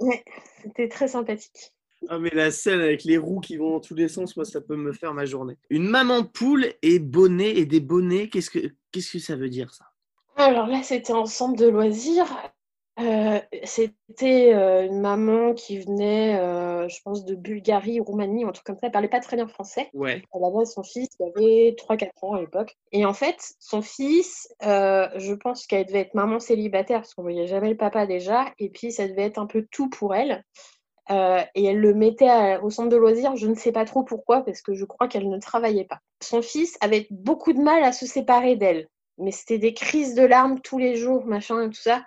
Ouais, 0.00 0.24
c'était 0.60 0.88
très 0.88 1.06
sympathique. 1.06 1.72
Ah, 2.08 2.18
mais 2.18 2.30
la 2.30 2.50
scène 2.50 2.80
avec 2.80 3.04
les 3.04 3.16
roues 3.16 3.40
qui 3.40 3.56
vont 3.56 3.70
dans 3.70 3.80
tous 3.80 3.94
les 3.94 4.08
sens, 4.08 4.36
moi, 4.36 4.44
ça 4.44 4.60
peut 4.60 4.76
me 4.76 4.92
faire 4.92 5.14
ma 5.14 5.24
journée. 5.24 5.56
Une 5.70 5.88
maman 5.88 6.24
poule 6.24 6.66
et 6.82 6.98
bonnet 6.98 7.50
et 7.56 7.64
des 7.64 7.80
bonnets, 7.80 8.28
qu'est-ce 8.28 8.50
que, 8.50 8.74
qu'est-ce 8.90 9.12
que 9.12 9.18
ça 9.20 9.36
veut 9.36 9.48
dire, 9.48 9.72
ça? 9.72 9.86
Alors 10.36 10.66
là, 10.66 10.82
c'était 10.82 11.12
un 11.12 11.26
centre 11.26 11.56
de 11.56 11.68
loisirs. 11.68 12.26
Euh, 13.00 13.40
c'était 13.64 14.54
euh, 14.54 14.86
une 14.86 15.00
maman 15.00 15.52
qui 15.54 15.80
venait, 15.80 16.38
euh, 16.38 16.88
je 16.88 17.00
pense, 17.02 17.24
de 17.24 17.34
Bulgarie, 17.34 17.98
Roumanie, 17.98 18.44
un 18.44 18.52
truc 18.52 18.64
comme 18.64 18.76
ça. 18.76 18.82
Elle 18.84 18.92
parlait 18.92 19.08
pas 19.08 19.20
très 19.20 19.36
bien 19.36 19.48
français. 19.48 19.90
Ouais. 19.94 20.22
Elle 20.32 20.44
avait 20.44 20.64
son 20.64 20.82
fils 20.82 21.08
qui 21.08 21.22
avait 21.24 21.74
3-4 21.76 22.22
ans 22.22 22.34
à 22.34 22.40
l'époque. 22.40 22.76
Et 22.92 23.04
en 23.04 23.14
fait, 23.14 23.36
son 23.58 23.82
fils, 23.82 24.48
je 24.62 25.34
pense 25.34 25.66
qu'elle 25.66 25.86
devait 25.86 26.00
être 26.00 26.14
maman 26.14 26.38
célibataire 26.38 27.00
parce 27.00 27.14
qu'on 27.14 27.22
voyait 27.22 27.46
jamais 27.46 27.70
le 27.70 27.76
papa 27.76 28.06
déjà. 28.06 28.46
Et 28.58 28.70
puis, 28.70 28.92
ça 28.92 29.08
devait 29.08 29.22
être 29.22 29.38
un 29.38 29.46
peu 29.46 29.66
tout 29.70 29.88
pour 29.90 30.14
elle. 30.14 30.44
Euh, 31.10 31.42
et 31.54 31.64
elle 31.64 31.80
le 31.80 31.92
mettait 31.92 32.28
à- 32.28 32.62
au 32.64 32.70
centre 32.70 32.88
de 32.88 32.96
loisirs, 32.96 33.36
je 33.36 33.46
ne 33.46 33.54
sais 33.54 33.72
pas 33.72 33.84
trop 33.84 34.04
pourquoi, 34.04 34.42
parce 34.42 34.62
que 34.62 34.74
je 34.74 34.84
crois 34.86 35.06
qu'elle 35.06 35.28
ne 35.28 35.38
travaillait 35.38 35.84
pas. 35.84 35.98
Son 36.22 36.40
fils 36.40 36.78
avait 36.80 37.06
beaucoup 37.10 37.52
de 37.52 37.60
mal 37.60 37.84
à 37.84 37.92
se 37.92 38.06
séparer 38.06 38.56
d'elle. 38.56 38.88
Mais 39.18 39.30
c'était 39.30 39.58
des 39.58 39.74
crises 39.74 40.14
de 40.14 40.24
larmes 40.24 40.60
tous 40.60 40.78
les 40.78 40.96
jours, 40.96 41.26
machin, 41.26 41.62
et 41.62 41.68
tout 41.68 41.80
ça. 41.80 42.04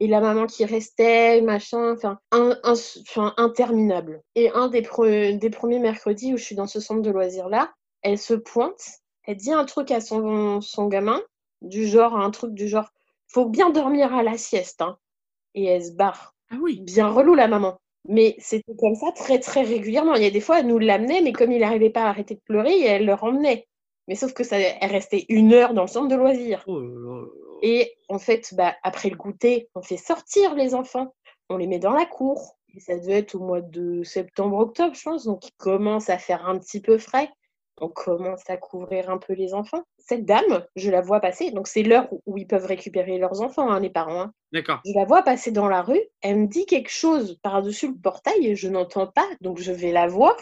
Et 0.00 0.06
la 0.08 0.20
maman 0.20 0.46
qui 0.46 0.64
restait, 0.64 1.42
machin, 1.42 1.92
enfin, 1.92 2.18
un, 2.32 2.56
un- 2.64 2.74
enfin, 3.02 3.34
interminable. 3.36 4.22
Et 4.34 4.50
un 4.50 4.68
des, 4.68 4.82
pre- 4.82 5.38
des 5.38 5.50
premiers 5.50 5.78
mercredis 5.78 6.32
où 6.34 6.38
je 6.38 6.44
suis 6.44 6.54
dans 6.56 6.66
ce 6.66 6.80
centre 6.80 7.02
de 7.02 7.10
loisirs-là, 7.10 7.72
elle 8.02 8.18
se 8.18 8.34
pointe, 8.34 8.80
elle 9.24 9.36
dit 9.36 9.52
un 9.52 9.64
truc 9.66 9.90
à 9.90 10.00
son, 10.00 10.60
son 10.60 10.86
gamin, 10.88 11.20
du 11.62 11.86
genre, 11.86 12.16
un 12.16 12.30
truc 12.30 12.54
du 12.54 12.66
genre, 12.68 12.90
faut 13.28 13.46
bien 13.46 13.70
dormir 13.70 14.14
à 14.14 14.22
la 14.22 14.38
sieste, 14.38 14.80
hein. 14.80 14.96
Et 15.54 15.64
elle 15.64 15.84
se 15.84 15.92
barre. 15.92 16.34
Ah 16.50 16.56
oui. 16.60 16.80
Bien 16.80 17.08
relou, 17.08 17.34
la 17.34 17.48
maman. 17.48 17.78
Mais 18.08 18.34
c'était 18.38 18.74
comme 18.78 18.94
ça 18.94 19.12
très, 19.12 19.38
très 19.38 19.62
régulièrement. 19.62 20.14
Il 20.14 20.22
y 20.22 20.26
a 20.26 20.30
des 20.30 20.40
fois, 20.40 20.60
elle 20.60 20.66
nous 20.66 20.78
l'amenait, 20.78 21.20
mais 21.22 21.32
comme 21.32 21.52
il 21.52 21.60
n'arrivait 21.60 21.90
pas 21.90 22.02
à 22.04 22.08
arrêter 22.08 22.34
de 22.34 22.40
pleurer, 22.40 22.80
elle 22.82 23.06
le 23.06 23.14
ramenait. 23.14 23.66
Mais 24.08 24.14
sauf 24.14 24.32
que 24.32 24.44
ça, 24.44 24.58
elle 24.58 24.90
restait 24.90 25.26
une 25.28 25.52
heure 25.52 25.74
dans 25.74 25.82
le 25.82 25.88
centre 25.88 26.08
de 26.08 26.16
loisirs. 26.16 26.62
Oh 26.66 26.80
là 26.80 26.88
là 26.88 27.20
là. 27.20 27.26
Et 27.62 27.94
en 28.08 28.18
fait, 28.18 28.54
bah, 28.54 28.74
après 28.82 29.10
le 29.10 29.16
goûter, 29.16 29.68
on 29.74 29.82
fait 29.82 29.96
sortir 29.96 30.54
les 30.54 30.74
enfants. 30.74 31.14
On 31.48 31.56
les 31.56 31.66
met 31.66 31.78
dans 31.78 31.92
la 31.92 32.06
cour. 32.06 32.56
Et 32.74 32.80
ça 32.80 32.96
devait 32.96 33.18
être 33.18 33.34
au 33.34 33.40
mois 33.40 33.60
de 33.60 34.02
septembre-octobre, 34.04 34.94
je 34.94 35.02
pense. 35.02 35.24
Donc, 35.24 35.46
il 35.46 35.52
commence 35.58 36.08
à 36.08 36.18
faire 36.18 36.46
un 36.48 36.58
petit 36.58 36.80
peu 36.80 36.98
frais. 36.98 37.28
On 37.82 37.88
commence 37.88 38.48
à 38.48 38.56
couvrir 38.58 39.10
un 39.10 39.18
peu 39.18 39.32
les 39.32 39.54
enfants. 39.54 39.82
Cette 39.98 40.24
dame, 40.26 40.64
je 40.76 40.90
la 40.90 41.00
vois 41.00 41.18
passer. 41.20 41.50
Donc, 41.50 41.66
c'est 41.66 41.82
l'heure 41.82 42.08
où- 42.26 42.36
ils 42.36 42.46
peuvent 42.46 42.66
récupérer 42.66 43.18
leurs 43.18 43.40
enfants, 43.40 43.70
hein, 43.70 43.80
les 43.80 43.90
parents. 43.90 44.20
hein. 44.20 44.32
D'accord. 44.52 44.80
Je 44.84 44.92
la 44.94 45.04
vois 45.06 45.22
passer 45.22 45.50
dans 45.50 45.66
la 45.68 45.82
rue. 45.82 46.00
Elle 46.20 46.36
me 46.40 46.46
dit 46.46 46.66
quelque 46.66 46.90
chose 46.90 47.38
par-dessus 47.42 47.88
le 47.88 47.96
portail 47.96 48.46
et 48.46 48.54
je 48.54 48.68
n'entends 48.68 49.06
pas. 49.06 49.26
Donc, 49.40 49.58
je 49.58 49.72
vais 49.72 49.92
la 49.92 50.06
voir, 50.06 50.36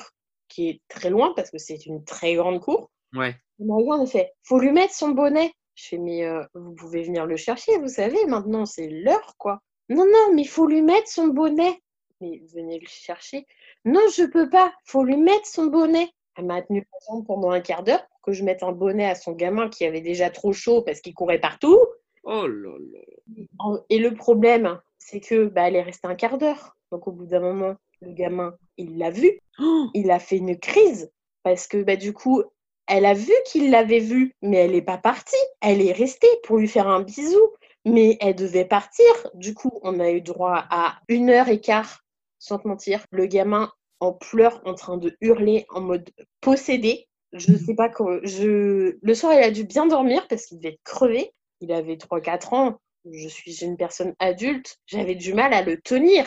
qui 0.48 0.68
est 0.68 0.80
très 0.88 1.10
loin 1.10 1.32
parce 1.36 1.50
que 1.50 1.58
c'est 1.58 1.86
une 1.86 2.04
très 2.04 2.34
grande 2.34 2.60
cour. 2.60 2.90
Ouais. 3.14 3.36
Elle 3.60 3.66
me 3.66 3.72
regarde 3.74 4.02
et 4.02 4.10
fait 4.10 4.32
Faut 4.42 4.58
lui 4.58 4.72
mettre 4.72 4.94
son 4.94 5.10
bonnet. 5.10 5.52
Je 5.78 5.90
fais 5.90 5.98
Mais 5.98 6.24
euh, 6.24 6.42
vous 6.54 6.72
pouvez 6.72 7.04
venir 7.04 7.24
le 7.24 7.36
chercher, 7.36 7.78
vous 7.78 7.88
savez, 7.88 8.26
maintenant 8.26 8.66
c'est 8.66 8.88
l'heure, 8.88 9.36
quoi. 9.38 9.60
Non, 9.88 10.04
non, 10.04 10.34
mais 10.34 10.42
il 10.42 10.48
faut 10.48 10.66
lui 10.66 10.82
mettre 10.82 11.08
son 11.08 11.28
bonnet. 11.28 11.80
Mais 12.20 12.42
venez 12.52 12.80
le 12.80 12.86
chercher. 12.88 13.46
Non, 13.84 14.00
je 14.14 14.24
peux 14.24 14.50
pas. 14.50 14.72
faut 14.84 15.04
lui 15.04 15.16
mettre 15.16 15.46
son 15.46 15.66
bonnet. 15.66 16.10
Elle 16.36 16.46
m'a 16.46 16.62
tenu 16.62 16.86
pendant 17.26 17.50
un 17.50 17.60
quart 17.60 17.84
d'heure 17.84 18.04
pour 18.08 18.20
que 18.22 18.32
je 18.32 18.42
mette 18.42 18.64
un 18.64 18.72
bonnet 18.72 19.06
à 19.06 19.14
son 19.14 19.32
gamin 19.32 19.68
qui 19.68 19.84
avait 19.84 20.00
déjà 20.00 20.30
trop 20.30 20.52
chaud 20.52 20.82
parce 20.82 21.00
qu'il 21.00 21.14
courait 21.14 21.40
partout. 21.40 21.78
Oh 22.24 22.46
là 22.46 22.76
là. 22.78 23.80
Et 23.88 23.98
le 23.98 24.14
problème, 24.14 24.80
c'est 24.98 25.20
que 25.20 25.46
bah, 25.46 25.68
elle 25.68 25.76
est 25.76 25.82
restée 25.82 26.08
un 26.08 26.16
quart 26.16 26.38
d'heure. 26.38 26.76
Donc 26.90 27.06
au 27.06 27.12
bout 27.12 27.26
d'un 27.26 27.40
moment, 27.40 27.76
le 28.00 28.12
gamin, 28.12 28.56
il 28.76 28.98
l'a 28.98 29.10
vu, 29.10 29.38
Oh, 29.60 29.88
il 29.94 30.10
a 30.10 30.18
fait 30.18 30.38
une 30.38 30.58
crise 30.58 31.10
parce 31.44 31.68
que 31.68 31.82
bah, 31.82 31.96
du 31.96 32.12
coup, 32.12 32.42
elle 32.88 33.04
a 33.04 33.14
vu 33.14 33.32
qu'il 33.46 33.70
l'avait 33.70 34.00
vu, 34.00 34.34
mais 34.42 34.58
elle 34.58 34.72
n'est 34.72 34.82
pas 34.82 34.98
partie. 34.98 35.36
Elle 35.60 35.80
est 35.80 35.92
restée 35.92 36.28
pour 36.44 36.58
lui 36.58 36.68
faire 36.68 36.88
un 36.88 37.02
bisou, 37.02 37.50
mais 37.84 38.16
elle 38.20 38.34
devait 38.34 38.64
partir. 38.64 39.06
Du 39.34 39.54
coup, 39.54 39.78
on 39.82 40.00
a 40.00 40.10
eu 40.10 40.20
droit 40.20 40.64
à 40.70 40.98
une 41.08 41.30
heure 41.30 41.48
et 41.48 41.60
quart, 41.60 42.00
sans 42.38 42.58
te 42.58 42.66
mentir, 42.66 43.04
le 43.10 43.26
gamin 43.26 43.70
en 44.00 44.12
pleurs, 44.12 44.60
en 44.64 44.74
train 44.74 44.96
de 44.96 45.16
hurler 45.20 45.66
en 45.70 45.80
mode 45.80 46.10
possédé. 46.40 47.08
Je 47.32 47.54
sais 47.56 47.74
pas 47.74 47.88
quoi. 47.88 48.20
Je... 48.22 48.96
Le 49.02 49.14
soir, 49.14 49.34
il 49.34 49.42
a 49.42 49.50
dû 49.50 49.64
bien 49.64 49.86
dormir 49.86 50.26
parce 50.28 50.46
qu'il 50.46 50.58
devait 50.58 50.74
être 50.74 50.82
crevé. 50.84 51.32
Il 51.60 51.72
avait 51.72 51.96
3-4 51.96 52.54
ans. 52.54 52.80
Je 53.10 53.28
suis 53.28 53.64
une 53.64 53.76
personne 53.76 54.14
adulte. 54.18 54.78
J'avais 54.86 55.14
du 55.14 55.34
mal 55.34 55.52
à 55.52 55.62
le 55.62 55.80
tenir. 55.80 56.26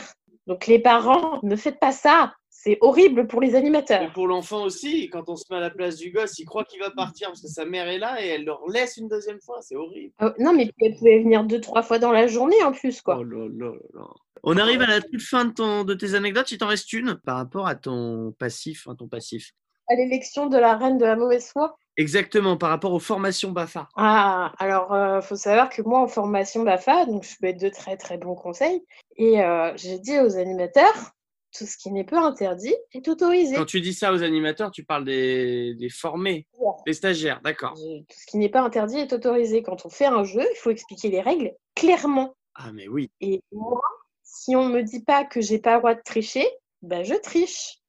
Donc 0.52 0.68
les 0.68 0.80
parents, 0.80 1.40
ne 1.44 1.56
faites 1.56 1.80
pas 1.80 1.94
ça. 1.94 2.34
C'est 2.50 2.78
horrible 2.82 3.26
pour 3.26 3.40
les 3.40 3.52
Et 3.52 3.56
animateurs. 3.56 4.12
pour 4.12 4.28
l'enfant 4.28 4.64
aussi, 4.66 5.10
quand 5.10 5.30
on 5.30 5.38
se 5.38 5.46
met 5.50 5.56
à 5.56 5.62
la 5.62 5.70
place 5.70 5.96
du 5.96 6.12
gosse, 6.12 6.38
il 6.40 6.46
croit 6.46 6.66
qu'il 6.66 6.82
va 6.82 6.92
partir 6.92 7.30
parce 7.30 7.42
que 7.42 7.48
sa 7.48 7.64
mère 7.64 7.88
est 7.88 8.00
là 8.00 8.22
et 8.22 8.28
elle 8.28 8.44
le 8.44 8.52
laisse 8.68 8.98
une 8.98 9.08
deuxième 9.08 9.40
fois. 9.40 9.60
C'est 9.62 9.78
horrible. 9.78 10.14
Euh, 10.22 10.34
non, 10.40 10.52
mais 10.54 10.70
elle 10.82 10.94
pouvait 10.98 11.20
venir 11.20 11.46
deux, 11.46 11.62
trois 11.62 11.84
fois 11.84 12.00
dans 12.00 12.12
la 12.12 12.28
journée 12.28 12.62
en 12.66 12.74
plus, 12.74 13.02
quoi. 13.02 13.18
Oh 13.18 13.24
là 13.24 13.48
là 13.48 13.68
là 13.68 13.78
là. 13.94 14.08
On 14.44 14.58
arrive 14.58 14.82
à 14.82 14.88
la 14.88 15.00
toute 15.00 15.22
fin 15.22 15.46
de, 15.46 15.54
ton, 15.54 15.86
de 15.86 15.94
tes 15.94 16.16
anecdotes. 16.16 16.52
Il 16.52 16.58
t'en 16.58 16.68
reste 16.68 16.92
une 16.92 17.16
par 17.16 17.38
rapport 17.38 17.66
à 17.66 17.76
ton 17.76 18.34
passif. 18.38 18.88
hein, 18.90 18.96
ton 18.96 19.08
passif. 19.08 19.54
À 19.92 19.96
l'élection 19.96 20.48
de 20.48 20.58
la 20.58 20.78
reine 20.78 20.98
de 20.98 21.04
la 21.04 21.18
mauvaise 21.18 21.50
foi. 21.50 21.76
Exactement, 21.98 22.56
par 22.56 22.70
rapport 22.70 22.94
aux 22.94 23.00
formations 23.00 23.52
BAFA. 23.52 23.90
Ah, 23.98 24.54
alors, 24.58 24.96
il 25.18 25.22
faut 25.22 25.36
savoir 25.36 25.70
que 25.70 25.82
moi, 25.82 26.00
en 26.00 26.08
formation 26.08 26.64
BAFA, 26.64 27.06
donc 27.08 27.26
je 27.26 27.36
peux 27.38 27.48
être 27.48 27.60
de 27.60 27.68
très 27.68 27.98
très 27.98 28.18
bons 28.18 28.36
conseils. 28.36 28.86
Et 29.18 29.44
euh, 29.44 29.74
j'ai 29.76 30.00
dit 30.00 30.18
aux 30.18 30.38
animateurs, 30.38 31.12
tout 31.52 31.66
ce 31.66 31.76
qui 31.76 31.92
n'est 31.92 32.06
pas 32.06 32.22
interdit 32.22 32.74
est 32.94 33.06
autorisé. 33.10 33.56
Quand 33.56 33.66
tu 33.66 33.82
dis 33.82 33.94
ça 33.94 34.14
aux 34.14 34.24
animateurs, 34.24 34.72
tu 34.72 34.86
parles 34.86 35.04
des, 35.04 35.76
des 35.76 35.90
formés, 35.90 36.48
des 36.86 36.94
stagiaires, 36.94 37.42
d'accord. 37.44 37.74
Tout 37.74 38.16
ce 38.18 38.26
qui 38.28 38.38
n'est 38.38 38.50
pas 38.50 38.62
interdit 38.62 39.00
est 39.00 39.12
autorisé. 39.12 39.62
Quand 39.62 39.86
on 39.86 39.90
fait 39.90 40.06
un 40.06 40.24
jeu, 40.24 40.42
il 40.42 40.58
faut 40.58 40.70
expliquer 40.70 41.10
les 41.10 41.20
règles 41.20 41.52
clairement. 41.76 42.36
Ah, 42.56 42.72
mais 42.74 42.88
oui. 42.88 43.12
Et 43.20 43.42
moi, 43.52 43.82
si 44.24 44.56
on 44.56 44.70
me 44.70 44.82
dit 44.82 45.04
pas 45.04 45.26
que 45.26 45.42
j'ai 45.42 45.60
pas 45.60 45.74
le 45.74 45.80
droit 45.80 45.96
de 45.96 46.02
tricher, 46.06 46.48
ben 46.82 47.04
je 47.04 47.16
triche. 47.16 47.80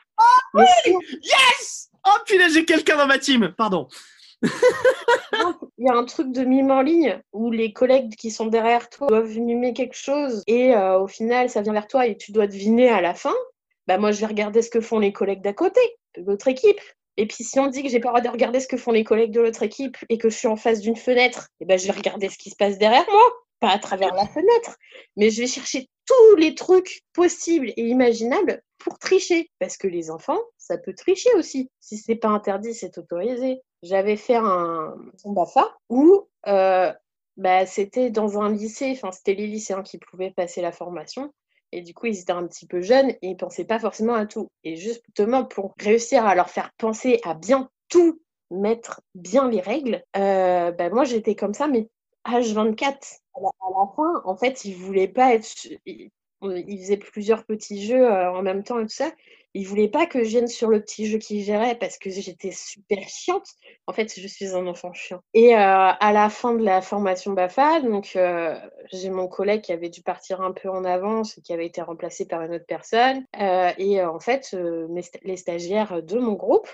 Mais 0.55 0.67
si 0.85 0.91
Yes 1.23 1.92
Oh 2.07 2.19
putain, 2.27 2.49
j'ai 2.49 2.65
quelqu'un 2.65 2.97
dans 2.97 3.07
ma 3.07 3.19
team. 3.19 3.53
Pardon. 3.57 3.89
il 4.43 5.87
y 5.87 5.89
a 5.89 5.95
un 5.95 6.05
truc 6.05 6.33
de 6.33 6.45
mime 6.45 6.71
en 6.71 6.83
ligne 6.83 7.21
où 7.33 7.51
les 7.51 7.73
collègues 7.73 8.17
qui 8.17 8.31
sont 8.31 8.47
derrière 8.47 8.89
toi 8.91 9.07
doivent 9.07 9.39
mimer 9.39 9.73
quelque 9.73 9.97
chose 9.97 10.43
et 10.47 10.75
euh, 10.75 10.99
au 10.99 11.07
final 11.07 11.49
ça 11.49 11.63
vient 11.63 11.73
vers 11.73 11.87
toi 11.87 12.07
et 12.07 12.17
tu 12.17 12.33
dois 12.33 12.49
deviner 12.49 12.89
à 12.89 13.01
la 13.01 13.15
fin, 13.15 13.35
bah 13.87 13.99
moi 13.99 14.11
je 14.11 14.21
vais 14.21 14.27
regarder 14.27 14.63
ce 14.63 14.71
que 14.71 14.81
font 14.81 14.99
les 14.99 15.13
collègues 15.13 15.43
d'à 15.43 15.53
côté, 15.53 15.81
de 16.17 16.23
l'autre 16.23 16.49
équipe. 16.49 16.81
Et 17.17 17.27
puis 17.27 17.45
si 17.45 17.61
on 17.61 17.69
dit 17.69 17.83
que 17.83 17.89
j'ai 17.89 18.01
pas 18.01 18.09
le 18.09 18.15
droit 18.15 18.21
de 18.21 18.29
regarder 18.29 18.59
ce 18.59 18.67
que 18.67 18.77
font 18.77 18.91
les 18.91 19.05
collègues 19.05 19.33
de 19.33 19.41
l'autre 19.41 19.63
équipe 19.63 19.97
et 20.09 20.19
que 20.19 20.29
je 20.29 20.37
suis 20.37 20.49
en 20.49 20.57
face 20.57 20.81
d'une 20.81 20.97
fenêtre, 20.97 21.49
et 21.61 21.65
ben 21.65 21.79
je 21.79 21.87
vais 21.87 21.93
regarder 21.93 22.29
ce 22.29 22.39
qui 22.39 22.51
se 22.51 22.57
passe 22.57 22.79
derrière 22.79 23.07
moi, 23.11 23.33
pas 23.63 23.71
à 23.71 23.79
travers 23.79 24.13
la 24.15 24.27
fenêtre, 24.27 24.77
mais 25.17 25.31
je 25.31 25.43
vais 25.43 25.47
chercher 25.47 25.89
tous 26.05 26.37
les 26.37 26.57
trucs 26.57 27.03
possibles 27.13 27.69
et 27.77 27.87
imaginables 27.87 28.61
pour 28.79 28.99
tricher. 28.99 29.49
Parce 29.61 29.77
que 29.77 29.87
les 29.87 30.11
enfants, 30.11 30.41
ça 30.59 30.79
peut 30.79 30.95
tricher 30.95 31.31
aussi. 31.37 31.71
Si 31.79 31.97
c'est 31.97 32.17
pas 32.17 32.29
interdit, 32.29 32.75
c'est 32.75 32.99
autorisé. 32.99 33.61
J'avais 33.85 34.17
fait 34.17 34.35
un, 34.35 34.97
un 35.25 35.33
BAFA 35.33 35.73
où 35.89 36.29
euh, 36.49 36.93
bah, 37.37 37.65
c'était 37.65 38.11
dans 38.11 38.41
un 38.41 38.51
lycée, 38.53 38.91
enfin 38.97 39.13
c'était 39.13 39.35
les 39.35 39.47
lycéens 39.47 39.83
qui 39.83 39.99
pouvaient 39.99 40.33
passer 40.33 40.61
la 40.61 40.73
formation. 40.73 41.33
Et 41.71 41.83
du 41.83 41.95
coup, 41.95 42.07
ils 42.07 42.19
étaient 42.19 42.33
un 42.33 42.47
petit 42.49 42.67
peu 42.67 42.83
jeunes 42.83 43.11
et 43.11 43.29
ils 43.29 43.37
pensaient 43.37 43.65
pas 43.65 43.79
forcément 43.79 44.15
à 44.15 44.27
tout. 44.27 44.49
Et 44.65 44.75
justement, 44.75 45.45
pour 45.45 45.73
réussir 45.79 46.27
à 46.27 46.35
leur 46.35 46.51
faire 46.51 46.71
penser 46.79 47.21
à 47.25 47.35
bien 47.35 47.71
tout 47.89 48.21
mettre 48.51 49.01
bien 49.15 49.49
les 49.49 49.61
règles, 49.61 50.03
euh, 50.17 50.73
bah, 50.73 50.91
moi 50.91 51.05
j'étais 51.05 51.37
comme 51.37 51.55
ça, 51.55 51.69
mais 51.69 51.89
H24. 52.27 53.22
À 53.35 53.41
la, 53.41 53.87
fin, 53.97 54.23
en 54.25 54.37
fait, 54.37 54.65
ils 54.65 54.75
voulaient 54.75 55.09
pas 55.09 55.35
être. 55.35 55.67
Ils, 55.87 56.11
ils 56.43 56.79
faisaient 56.79 56.97
plusieurs 56.97 57.45
petits 57.45 57.87
jeux 57.87 58.05
euh, 58.05 58.33
en 58.33 58.43
même 58.43 58.63
temps 58.63 58.79
et 58.79 58.83
tout 58.83 58.89
ça. 58.89 59.11
Ils 59.55 59.67
voulaient 59.67 59.89
pas 59.89 60.07
que 60.07 60.25
je 60.25 60.29
vienne 60.31 60.49
sur 60.49 60.71
le 60.71 60.81
petit 60.81 61.07
jeu 61.07 61.19
qu'ils 61.19 61.43
géraient 61.43 61.75
parce 61.75 61.99
que 61.99 62.09
j'étais 62.09 62.53
super 62.53 63.07
chiante. 63.07 63.47
En 63.87 63.93
fait, 63.93 64.19
je 64.19 64.27
suis 64.27 64.55
un 64.55 64.67
enfant 64.67 64.95
chiant. 64.95 65.21
Et 65.35 65.55
euh, 65.55 65.59
à 65.59 66.13
la 66.13 66.31
fin 66.31 66.55
de 66.55 66.65
la 66.65 66.81
formation 66.81 67.33
BAFA, 67.33 67.81
donc 67.83 68.13
euh, 68.17 68.59
j'ai 68.93 69.11
mon 69.11 69.29
collègue 69.29 69.61
qui 69.61 69.73
avait 69.73 69.91
dû 69.91 70.03
partir 70.03 70.41
un 70.41 70.53
peu 70.53 70.71
en 70.71 70.85
avance 70.85 71.37
et 71.37 71.43
qui 71.43 71.53
avait 71.53 71.67
été 71.67 71.83
remplacé 71.83 72.27
par 72.27 72.41
une 72.43 72.55
autre 72.55 72.67
personne. 72.67 73.27
Et 73.77 74.03
en 74.03 74.21
fait, 74.21 74.57
les 75.23 75.37
stagiaires 75.37 76.03
de 76.03 76.19
mon 76.19 76.33
groupe 76.33 76.69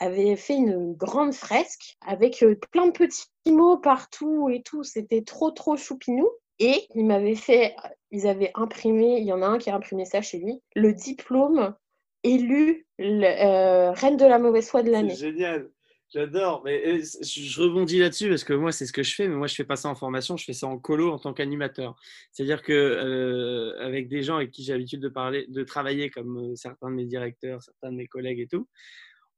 avaient 0.00 0.36
fait 0.36 0.56
une 0.56 0.94
grande 0.94 1.34
fresque 1.34 1.96
avec 2.06 2.42
euh, 2.42 2.56
plein 2.72 2.86
de 2.86 2.92
petits 2.92 3.26
mots 3.46 3.78
partout 3.78 4.48
et 4.50 4.62
tout. 4.62 4.82
C'était 4.82 5.22
trop, 5.22 5.50
trop 5.50 5.76
choupinou. 5.76 6.28
Et 6.58 6.86
ils 6.94 7.06
m'avaient 7.06 7.36
fait, 7.36 7.74
ils 8.10 8.26
avaient 8.26 8.50
imprimé, 8.54 9.18
il 9.18 9.26
y 9.26 9.32
en 9.32 9.40
a 9.40 9.46
un 9.46 9.56
qui 9.56 9.70
a 9.70 9.74
imprimé 9.74 10.04
ça 10.04 10.20
chez 10.20 10.38
lui, 10.38 10.60
le 10.76 10.92
diplôme 10.92 11.74
élu 12.22 12.86
euh, 13.00 13.92
reine 13.92 14.18
de 14.18 14.26
la 14.26 14.38
mauvaise 14.38 14.68
foi 14.68 14.82
de 14.82 14.90
l'année. 14.90 15.14
génial. 15.14 15.70
J'adore. 16.12 16.62
Mais 16.64 16.82
euh, 16.86 17.02
je 17.22 17.62
rebondis 17.62 18.00
là-dessus 18.00 18.28
parce 18.28 18.42
que 18.42 18.52
moi, 18.52 18.72
c'est 18.72 18.84
ce 18.84 18.92
que 18.92 19.04
je 19.04 19.14
fais. 19.14 19.28
Mais 19.28 19.36
moi, 19.36 19.46
je 19.46 19.54
fais 19.54 19.64
pas 19.64 19.76
ça 19.76 19.88
en 19.88 19.94
formation. 19.94 20.36
Je 20.36 20.44
fais 20.44 20.52
ça 20.52 20.66
en 20.66 20.76
colo 20.76 21.12
en 21.12 21.18
tant 21.18 21.32
qu'animateur. 21.32 21.94
C'est-à-dire 22.32 22.62
que 22.62 22.72
euh, 22.72 23.80
avec 23.80 24.08
des 24.08 24.22
gens 24.22 24.36
avec 24.36 24.50
qui 24.50 24.64
j'ai 24.64 24.72
l'habitude 24.72 25.00
de 25.00 25.08
parler, 25.08 25.46
de 25.48 25.62
travailler, 25.62 26.10
comme 26.10 26.56
certains 26.56 26.90
de 26.90 26.96
mes 26.96 27.06
directeurs, 27.06 27.62
certains 27.62 27.92
de 27.92 27.96
mes 27.96 28.08
collègues 28.08 28.40
et 28.40 28.48
tout, 28.48 28.66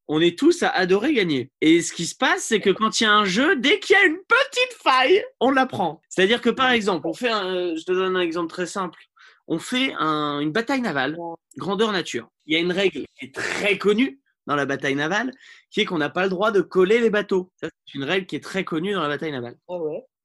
on 0.09 0.21
est 0.21 0.39
tous 0.39 0.63
à 0.63 0.69
adorer 0.69 1.15
gagner. 1.15 1.51
Et 1.61 1.81
ce 1.83 1.93
qui 1.93 2.07
se 2.07 2.15
passe, 2.15 2.45
c'est 2.45 2.61
que 2.61 2.71
quand 2.71 3.01
il 3.01 3.05
y 3.05 3.07
a 3.07 3.13
un 3.13 3.25
jeu, 3.25 3.57
dès 3.57 3.79
qu'il 3.81 3.95
y 3.95 3.99
a 3.99 4.05
une 4.05 4.19
petite 4.29 4.79
faille, 4.83 5.25
on 5.41 5.51
la 5.51 5.67
prend. 5.67 6.01
C'est-à-dire 6.09 6.41
que 6.41 6.51
par 6.51 6.71
exemple, 6.71 7.07
on 7.07 7.15
fait 7.15 7.31
un, 7.31 7.47
euh, 7.47 7.77
je 7.77 7.85
te 7.85 7.93
donne 7.93 8.17
un 8.17 8.21
exemple 8.21 8.51
très 8.51 8.67
simple. 8.67 8.99
On 9.49 9.59
fait 9.59 9.93
un- 9.99 10.41
une 10.41 10.53
bataille 10.53 10.81
navale, 10.81 11.17
grandeur 11.57 11.93
nature. 11.93 12.29
Il 12.47 12.55
y 12.55 12.57
a 12.57 12.61
une 12.61 12.73
règle 12.73 13.05
qui 13.19 13.27
est 13.27 13.35
très 13.35 13.79
connue 13.79 14.21
dans 14.47 14.57
la 14.57 14.67
bataille 14.67 14.95
navale, 14.97 15.31
qui 15.71 15.81
est 15.81 15.85
qu'on 15.85 15.99
n'a 15.99 16.11
pas 16.11 16.25
le 16.25 16.29
droit 16.31 16.51
de 16.51 16.61
coller 16.61 17.01
les 17.01 17.11
bateaux. 17.11 17.53
C'est 17.61 17.71
une 17.95 18.05
règle 18.05 18.27
qui 18.27 18.37
est 18.37 18.43
très 18.43 18.65
connue 18.65 18.93
dans 18.93 19.03
la 19.03 19.09
bataille 19.09 19.33
navale. 19.33 19.57
Ah. 19.69 19.75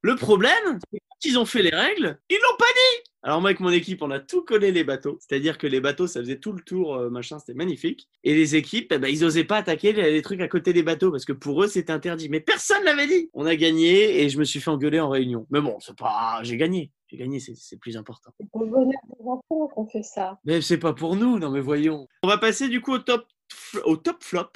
Le 0.02 0.16
problème, 0.16 0.80
c'est 0.92 1.00
quand 1.00 1.26
ils 1.26 1.40
ont 1.40 1.46
fait 1.46 1.64
les 1.64 1.76
règles, 1.76 2.20
ils 2.30 2.36
l'ont 2.36 2.58
pas 2.58 2.66
dit. 2.66 3.12
Alors 3.24 3.42
moi 3.42 3.50
avec 3.50 3.60
mon 3.60 3.72
équipe, 3.72 4.04
on 4.04 4.12
a 4.12 4.20
tout 4.20 4.44
collé 4.44 4.72
les 4.72 4.84
bateaux. 4.84 5.18
C'est-à-dire 5.20 5.58
que 5.58 5.68
les 5.68 5.82
bateaux, 5.82 6.08
ça 6.08 6.22
faisait 6.22 6.40
tout 6.40 6.54
le 6.54 6.62
tour, 6.62 6.96
euh, 6.96 7.10
machin, 7.10 7.40
c'était 7.40 7.56
magnifique. 7.56 8.08
Et 8.24 8.34
les 8.34 8.56
équipes, 8.56 8.92
eh 8.94 9.00
ben, 9.00 9.10
ils 9.10 9.26
osaient 9.26 9.44
pas 9.44 9.58
attaquer 9.58 9.92
les, 9.92 10.22
trucs 10.22 10.40
à 10.40 10.48
côté 10.48 10.72
des 10.72 10.84
bateaux 10.84 11.12
parce 11.12 11.26
que 11.26 11.34
pour 11.34 11.64
eux, 11.64 11.68
c'était 11.68 11.92
interdit. 11.92 12.30
Mais 12.30 12.40
personne 12.40 12.84
l'avait 12.84 13.08
dit. 13.08 13.30
On 13.34 13.46
a 13.46 13.56
gagné 13.56 14.22
et 14.22 14.30
je 14.30 14.38
me 14.38 14.44
suis 14.44 14.62
fait 14.62 14.70
engueuler 14.70 15.00
en 15.00 15.10
réunion. 15.10 15.48
Mais 15.50 15.62
bon, 15.62 15.78
c'est 15.80 15.98
pas, 15.98 16.40
j'ai 16.44 16.58
gagné. 16.58 16.92
J'ai 17.08 17.18
gagné, 17.18 17.40
c'est 17.40 17.78
plus 17.78 17.98
important. 17.98 18.32
C'est 18.40 18.50
pour 18.50 18.62
le 18.62 18.68
bonheur 18.68 19.02
des 19.08 19.26
enfants 19.26 19.68
qu'on 19.74 19.88
fait 19.88 20.04
ça. 20.04 20.40
Mais 20.46 20.62
c'est 20.62 20.78
pas 20.78 20.94
pour 20.94 21.16
nous, 21.16 21.40
non 21.40 21.50
mais 21.50 21.62
voyons. 21.62 22.08
On 22.24 22.28
va 22.28 22.38
passer 22.38 22.70
du 22.70 22.82
coup 22.82 22.94
au 22.94 23.00
top, 23.00 23.26
au 23.86 23.98
top 23.98 24.24
flop. 24.24 24.52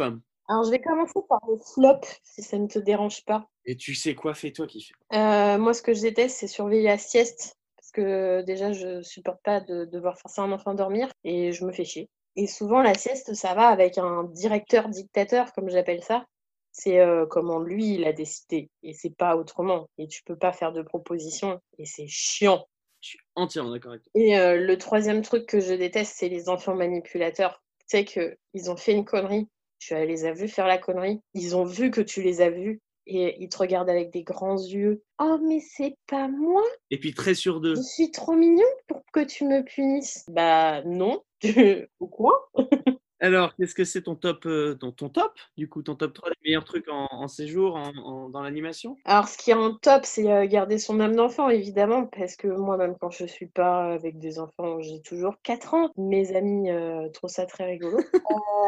Alors, 0.51 0.65
je 0.65 0.69
vais 0.69 0.81
commencer 0.81 1.21
par 1.29 1.39
le 1.47 1.55
flop, 1.55 2.01
si 2.23 2.41
ça 2.41 2.57
ne 2.57 2.67
te 2.67 2.77
dérange 2.77 3.23
pas. 3.23 3.47
Et 3.63 3.77
tu 3.77 3.95
sais 3.95 4.15
quoi, 4.15 4.33
fais-toi 4.33 4.67
kiffer. 4.67 4.93
Euh, 5.13 5.57
moi, 5.57 5.73
ce 5.73 5.81
que 5.81 5.93
je 5.93 6.01
déteste, 6.01 6.39
c'est 6.39 6.47
surveiller 6.47 6.89
la 6.89 6.97
sieste. 6.97 7.57
Parce 7.77 7.91
que 7.93 8.41
déjà, 8.41 8.73
je 8.73 9.01
supporte 9.01 9.41
pas 9.45 9.61
de 9.61 9.85
devoir 9.85 10.19
forcer 10.19 10.41
un 10.41 10.51
enfant 10.51 10.73
dormir 10.73 11.07
et 11.23 11.53
je 11.53 11.63
me 11.63 11.71
fais 11.71 11.85
chier. 11.85 12.09
Et 12.35 12.47
souvent, 12.47 12.81
la 12.81 12.95
sieste, 12.95 13.33
ça 13.33 13.53
va 13.53 13.69
avec 13.69 13.97
un 13.97 14.25
directeur 14.25 14.89
dictateur, 14.89 15.53
comme 15.53 15.69
j'appelle 15.69 16.03
ça. 16.03 16.25
C'est 16.73 16.99
euh, 16.99 17.25
comment 17.25 17.59
lui, 17.59 17.93
il 17.93 18.03
a 18.03 18.11
décidé. 18.11 18.69
Et 18.83 18.91
c'est 18.91 19.15
pas 19.15 19.37
autrement. 19.37 19.87
Et 19.97 20.09
tu 20.09 20.21
peux 20.21 20.37
pas 20.37 20.51
faire 20.51 20.73
de 20.73 20.81
propositions. 20.81 21.61
Et 21.77 21.85
c'est 21.85 22.07
chiant. 22.09 22.67
Je 22.99 23.11
suis 23.11 23.19
entièrement 23.35 23.71
d'accord 23.71 23.91
avec 23.93 24.03
toi. 24.03 24.11
Et 24.15 24.37
euh, 24.37 24.57
le 24.57 24.77
troisième 24.77 25.21
truc 25.21 25.45
que 25.45 25.61
je 25.61 25.73
déteste, 25.73 26.15
c'est 26.17 26.27
les 26.27 26.49
enfants 26.49 26.75
manipulateurs. 26.75 27.63
Tu 27.87 27.97
sais 27.97 28.03
qu'ils 28.03 28.69
ont 28.69 28.75
fait 28.75 28.91
une 28.91 29.05
connerie, 29.05 29.47
tu 29.81 29.95
les 29.95 30.25
as 30.25 30.31
vus 30.33 30.47
faire 30.47 30.67
la 30.67 30.77
connerie, 30.77 31.19
ils 31.33 31.55
ont 31.55 31.65
vu 31.65 31.89
que 31.91 32.01
tu 32.01 32.21
les 32.21 32.39
as 32.41 32.51
vus 32.51 32.79
et 33.07 33.35
ils 33.43 33.49
te 33.49 33.57
regardent 33.57 33.89
avec 33.89 34.11
des 34.13 34.21
grands 34.23 34.57
yeux. 34.61 35.01
Oh, 35.19 35.39
mais 35.43 35.59
c'est 35.59 35.95
pas 36.07 36.27
moi, 36.27 36.61
Et 36.91 36.99
puis 36.99 37.13
très 37.15 37.33
sur 37.33 37.59
deux. 37.59 37.75
je 37.75 37.81
suis 37.81 38.11
trop 38.11 38.33
mignon 38.33 38.63
pour 38.87 39.01
que 39.11 39.21
tu 39.21 39.43
me 39.45 39.63
punisses. 39.63 40.23
Bah 40.29 40.83
non, 40.85 41.23
au 41.99 42.07
coin. 42.07 42.33
Alors, 43.21 43.55
qu'est-ce 43.55 43.75
que 43.75 43.85
c'est 43.85 44.03
ton 44.03 44.15
top, 44.15 44.45
euh, 44.47 44.75
ton, 44.75 44.91
ton 44.91 45.09
top, 45.09 45.39
du 45.57 45.69
coup, 45.69 45.81
ton 45.83 45.95
top 45.95 46.13
3 46.13 46.29
des 46.31 46.35
meilleurs 46.43 46.65
trucs 46.65 46.89
en, 46.89 47.07
en 47.11 47.27
séjour, 47.27 47.75
en, 47.75 47.95
en- 47.97 48.29
dans 48.29 48.41
l'animation? 48.41 48.97
Alors, 49.05 49.27
ce 49.27 49.37
qui 49.37 49.49
est 49.51 49.55
en 49.55 49.73
top, 49.75 50.05
c'est 50.05 50.31
euh, 50.31 50.45
garder 50.47 50.77
son 50.77 50.99
âme 50.99 51.15
d'enfant, 51.15 51.49
évidemment, 51.49 52.05
parce 52.05 52.35
que 52.35 52.47
moi-même, 52.47 52.95
quand 52.99 53.09
je 53.09 53.25
suis 53.25 53.47
pas 53.47 53.93
avec 53.93 54.19
des 54.19 54.39
enfants, 54.39 54.79
j'ai 54.81 55.01
toujours 55.01 55.35
4 55.43 55.73
ans. 55.73 55.89
Mes 55.97 56.35
amis 56.35 56.69
euh, 56.69 57.09
trouvent 57.09 57.29
ça 57.31 57.45
très 57.47 57.65
rigolo. 57.65 57.97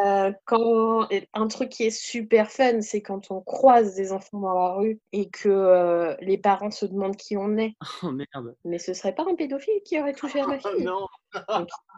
Euh, 0.05 0.31
quand... 0.45 1.07
Un 1.33 1.47
truc 1.47 1.69
qui 1.69 1.83
est 1.83 1.89
super 1.91 2.49
fun, 2.51 2.81
c'est 2.81 3.01
quand 3.01 3.29
on 3.31 3.41
croise 3.41 3.95
des 3.95 4.11
enfants 4.11 4.39
dans 4.39 4.53
la 4.53 4.73
rue 4.73 4.99
et 5.11 5.29
que 5.29 5.49
euh, 5.49 6.15
les 6.19 6.37
parents 6.39 6.71
se 6.71 6.85
demandent 6.85 7.15
qui 7.17 7.37
on 7.37 7.57
est. 7.57 7.73
Oh 8.03 8.11
merde. 8.11 8.55
Mais 8.65 8.79
ce 8.79 8.93
serait 8.93 9.15
pas 9.15 9.25
un 9.29 9.35
pédophile 9.35 9.81
qui 9.85 9.99
aurait 9.99 10.13
touché 10.13 10.41
à 10.41 10.47
ma 10.47 10.59
fille? 10.59 10.85
non. 10.85 11.07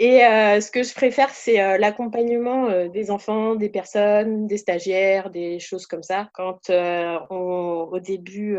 Et, 0.00 0.24
euh, 0.24 0.60
ce 0.60 0.70
que 0.70 0.82
je 0.82 0.94
préfère, 0.94 1.30
c'est 1.30 1.60
euh, 1.60 1.78
l'accompagnement 1.78 2.66
euh, 2.66 2.88
des 2.88 3.10
enfants, 3.10 3.54
des 3.54 3.68
personnes, 3.68 4.46
des 4.46 4.58
stagiaires, 4.58 5.30
des 5.30 5.58
choses 5.60 5.86
comme 5.86 6.02
ça. 6.02 6.28
Quand 6.34 6.70
au 7.30 8.00
début, 8.00 8.58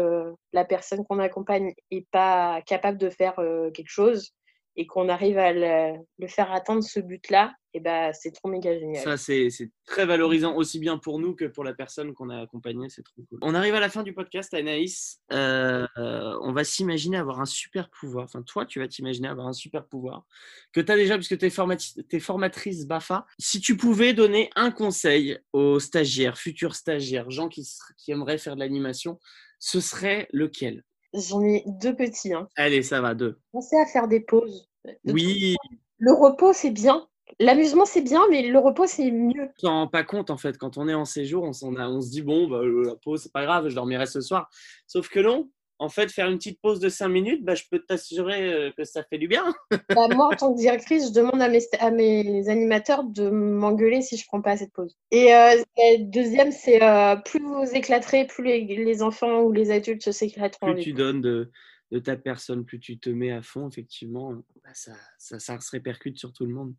la 0.54 0.66
personne 0.66 1.06
qu'on 1.06 1.20
accompagne 1.20 1.74
est 1.92 2.08
pas 2.12 2.62
capable 2.66 2.98
de 2.98 3.10
faire 3.10 3.36
quelque 3.74 3.90
chose 3.90 4.34
et 4.78 4.86
qu'on 4.86 5.10
arrive 5.10 5.40
à 5.40 5.52
le, 5.52 6.28
faire 6.28 6.52
atteindre 6.52 6.84
ce 6.84 7.00
but-là, 7.00 7.54
et 7.74 7.80
ben 7.80 8.14
c'est 8.14 8.32
trop 8.32 8.48
méga 8.48 8.78
génial. 8.78 9.04
Ça, 9.04 9.18
c'est 9.18 9.50
très 9.86 10.06
valorisant 10.06 10.56
aussi 10.56 10.78
bien 10.80 11.00
pour 11.00 11.20
nous 11.20 11.36
que 11.36 11.46
pour 11.46 11.64
la 11.64 11.74
personne 11.74 12.14
qu'on 12.14 12.30
a 12.30 12.40
accompagnée. 12.40 12.88
C'est 12.90 13.04
trop 13.04 13.24
cool. 13.28 13.40
On 13.42 13.56
arrive 13.56 13.74
à 13.74 13.80
la 13.80 13.90
fin 13.90 14.04
du 14.04 14.14
podcast, 14.14 14.54
Anaïs. 14.54 15.20
Euh, 15.34 15.88
on 15.98 16.54
va 16.54 16.64
s'imaginer 16.64 17.18
avoir 17.18 17.42
un 17.42 17.46
super 17.46 17.90
pouvoir. 17.90 18.26
Enfin, 18.26 18.44
toi, 18.44 18.66
tu 18.66 18.80
vas 18.80 18.88
t'imaginer 18.88 19.28
avoir 19.28 19.48
un 19.48 19.54
super 19.54 19.86
pouvoir 19.86 20.26
que 20.74 20.80
tu 20.80 20.92
as 20.92 20.96
déjà 20.96 21.16
puisque 21.16 21.38
tu 21.38 21.46
es, 21.48 22.20
formatrice 22.20 22.86
BAFA. 22.86 23.26
Si 23.40 23.60
tu 23.60 23.78
pouvais 23.78 24.14
donner 24.14 24.50
un 24.56 24.70
conseil 24.70 25.40
aux 25.54 25.80
stagiaires, 25.80 26.38
futurs 26.38 26.76
stagiaires, 26.76 27.32
gens 27.32 27.50
qui 27.50 27.66
aimeraient 28.10 28.38
faire 28.38 28.56
de 28.56 28.60
l'animation, 28.60 29.20
ce 29.60 29.80
serait 29.80 30.28
lequel? 30.32 30.84
J'en 31.18 31.44
ai 31.44 31.64
deux 31.66 31.96
petits. 31.96 32.34
Hein. 32.34 32.48
Allez, 32.56 32.84
ça 32.84 33.02
va, 33.02 33.16
deux. 33.16 33.40
Pensez 33.52 33.76
à 33.78 33.86
faire 33.86 34.08
des 34.08 34.20
pauses. 34.20 34.68
De 35.04 35.12
Oui, 35.14 35.56
Le 35.98 36.14
repos, 36.14 36.54
c'est 36.54 36.72
bien. 36.72 37.08
L'amusement, 37.40 37.86
c'est 37.86 38.02
bien, 38.02 38.22
mais 38.30 38.44
le 38.44 38.58
repos, 38.58 38.88
c'est 38.88 39.12
mieux. 39.12 39.50
on 39.58 39.68
s'en 39.68 39.74
rend 39.74 39.88
pas 39.88 40.04
compte 40.04 40.30
en 40.30 40.38
fait. 40.38 40.58
Quand 40.58 40.78
on 40.78 40.88
est 40.88 40.94
en 40.94 41.06
séjour, 41.06 41.44
on, 41.44 41.54
s'en 41.54 41.76
a- 41.76 41.88
on 41.90 42.02
se 42.02 42.10
dit 42.10 42.22
bon, 42.22 42.48
bah, 42.48 42.62
la 42.64 42.96
pause, 42.96 43.24
c'est 43.24 43.32
pas 43.34 43.44
grave, 43.44 43.68
je 43.68 43.76
dormirai 43.76 44.06
ce 44.06 44.22
soir. 44.22 44.50
Sauf 44.88 45.10
que 45.10 45.20
non, 45.20 45.50
en 45.80 45.90
fait, 45.90 46.12
faire 46.12 46.28
une 46.28 46.38
petite 46.38 46.60
pause 46.60 46.80
de 46.80 46.90
5 46.90 47.08
minutes, 47.08 47.46
bah, 47.46 47.56
je 47.56 47.64
peux 47.70 47.80
t'assurer 47.80 48.52
euh, 48.52 48.72
que 48.76 48.84
ça 48.84 49.04
fait 49.04 49.18
du 49.18 49.28
bien. 49.28 49.54
Bah, 49.90 50.08
moi, 50.10 50.28
en 50.28 50.36
tant 50.36 50.54
que 50.54 50.60
directrice, 50.60 51.08
je 51.08 51.14
demande 51.14 51.42
à 51.42 51.50
mes, 51.50 51.62
à 51.80 51.92
mes 51.92 52.50
animateurs 52.50 53.04
de 53.04 53.30
m'engueuler 53.30 54.02
si 54.02 54.18
je 54.18 54.26
prends 54.26 54.42
pas 54.42 54.56
de 54.58 54.66
pause. 54.74 54.96
Et 55.12 55.34
euh, 55.34 55.64
la 55.78 55.98
deuxième, 56.00 56.52
c'est 56.52 56.84
euh, 56.84 57.16
plus 57.16 57.40
vous 57.40 57.64
éclaterez, 57.74 58.26
plus 58.28 58.44
les, 58.44 58.66
les 58.66 59.02
enfants 59.02 59.42
ou 59.42 59.52
les 59.52 59.72
adultes 59.72 60.04
se 60.04 60.12
s'éclateront. 60.12 60.74
Plus 60.74 60.84
tu 60.84 60.94
donnes 60.94 61.22
de, 61.22 61.52
de 61.92 62.00
ta 62.00 62.16
personne, 62.16 62.66
plus 62.66 62.80
tu 62.80 63.00
te 63.00 63.10
mets 63.10 63.32
à 63.32 63.42
fond, 63.42 63.68
effectivement, 63.68 64.34
bah, 64.64 64.70
ça, 64.74 64.94
ça, 65.18 65.40
ça 65.40 65.60
se 65.60 65.72
répercute 65.72 66.18
sur 66.18 66.34
tout 66.34 66.46
le 66.46 66.54
monde. 66.54 66.74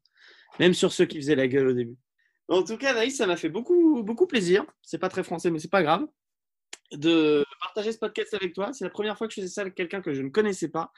Même 0.61 0.75
sur 0.75 0.93
ceux 0.93 1.07
qui 1.07 1.19
faisaient 1.19 1.37
la 1.37 1.49
gueule 1.49 1.69
au 1.69 1.75
début. 1.75 1.97
En 2.49 2.63
tout 2.63 2.79
cas, 2.79 2.93
Anaïs, 2.93 3.17
ça 3.17 3.27
m'a 3.27 3.37
fait 3.37 3.51
beaucoup, 3.51 4.03
beaucoup 4.03 4.27
plaisir. 4.27 4.65
C'est 4.83 4.99
pas 4.99 5.11
très 5.11 5.23
français, 5.23 5.51
mais 5.51 5.59
c'est 5.59 5.71
pas 5.71 5.83
grave. 5.83 6.07
De 6.93 7.45
partager 7.79 7.93
ce 7.93 7.99
podcast 7.99 8.35
avec 8.35 8.55
toi. 8.55 8.73
C'est 8.73 8.85
la 8.85 8.91
première 8.91 9.17
fois 9.17 9.29
que 9.29 9.35
je 9.35 9.41
faisais 9.41 9.53
ça 9.53 9.61
avec 9.61 9.75
quelqu'un 9.77 10.01
que 10.01 10.13
je 10.13 10.23
ne 10.23 10.31
connaissais 10.31 10.69
pas. 10.69 10.91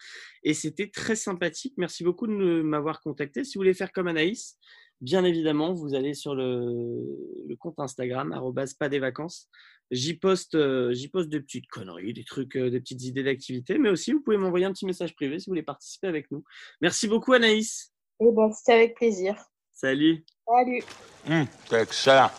Et 0.42 0.54
c'était 0.54 0.88
très 0.88 1.14
sympathique. 1.14 1.74
Merci 1.76 2.04
beaucoup 2.04 2.26
de 2.26 2.32
me- 2.32 2.62
m'avoir 2.62 3.02
contacté. 3.02 3.44
Si 3.44 3.54
vous 3.54 3.60
voulez 3.60 3.74
faire 3.74 3.92
comme 3.92 4.08
Anaïs, 4.08 4.56
bien 5.02 5.24
évidemment, 5.24 5.74
vous 5.74 5.94
allez 5.94 6.14
sur 6.14 6.34
le, 6.34 7.04
le 7.46 7.56
compte 7.56 7.78
Instagram, 7.78 8.34
pas 8.78 8.88
des 8.88 8.98
vacances. 8.98 9.48
J'y 9.90 10.14
poste, 10.14 10.54
euh, 10.54 10.92
j'y 10.92 11.08
poste 11.08 11.28
des 11.28 11.40
petites 11.40 11.66
conneries, 11.68 12.14
des 12.14 12.24
trucs, 12.24 12.56
euh, 12.56 12.70
des 12.70 12.80
petites 12.80 13.02
idées 13.02 13.24
d'activité. 13.24 13.76
Mais 13.76 13.90
aussi, 13.90 14.12
vous 14.12 14.22
pouvez 14.22 14.38
m'envoyer 14.38 14.64
un 14.64 14.72
petit 14.72 14.86
message 14.86 15.14
privé 15.14 15.38
si 15.38 15.46
vous 15.46 15.50
voulez 15.50 15.62
participer 15.64 16.06
avec 16.06 16.30
nous. 16.30 16.44
Merci 16.80 17.08
beaucoup, 17.08 17.34
Anaïs. 17.34 17.92
Et 18.20 18.30
ben, 18.32 18.50
c'était 18.52 18.72
avec 18.72 18.94
plaisir. 18.94 19.34
Salut. 19.74 20.24
Salut. 20.46 20.82
C'est 21.68 21.82
excellent. 21.82 22.30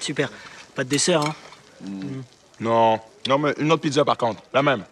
Super. 0.00 0.32
Pas 0.74 0.82
de 0.82 0.88
dessert, 0.88 1.22
hein? 1.22 1.34
Non, 2.58 2.98
non, 3.28 3.38
mais 3.38 3.54
une 3.58 3.72
autre 3.72 3.82
pizza 3.82 4.04
par 4.04 4.16
contre, 4.16 4.42
la 4.52 4.62
même. 4.62 4.84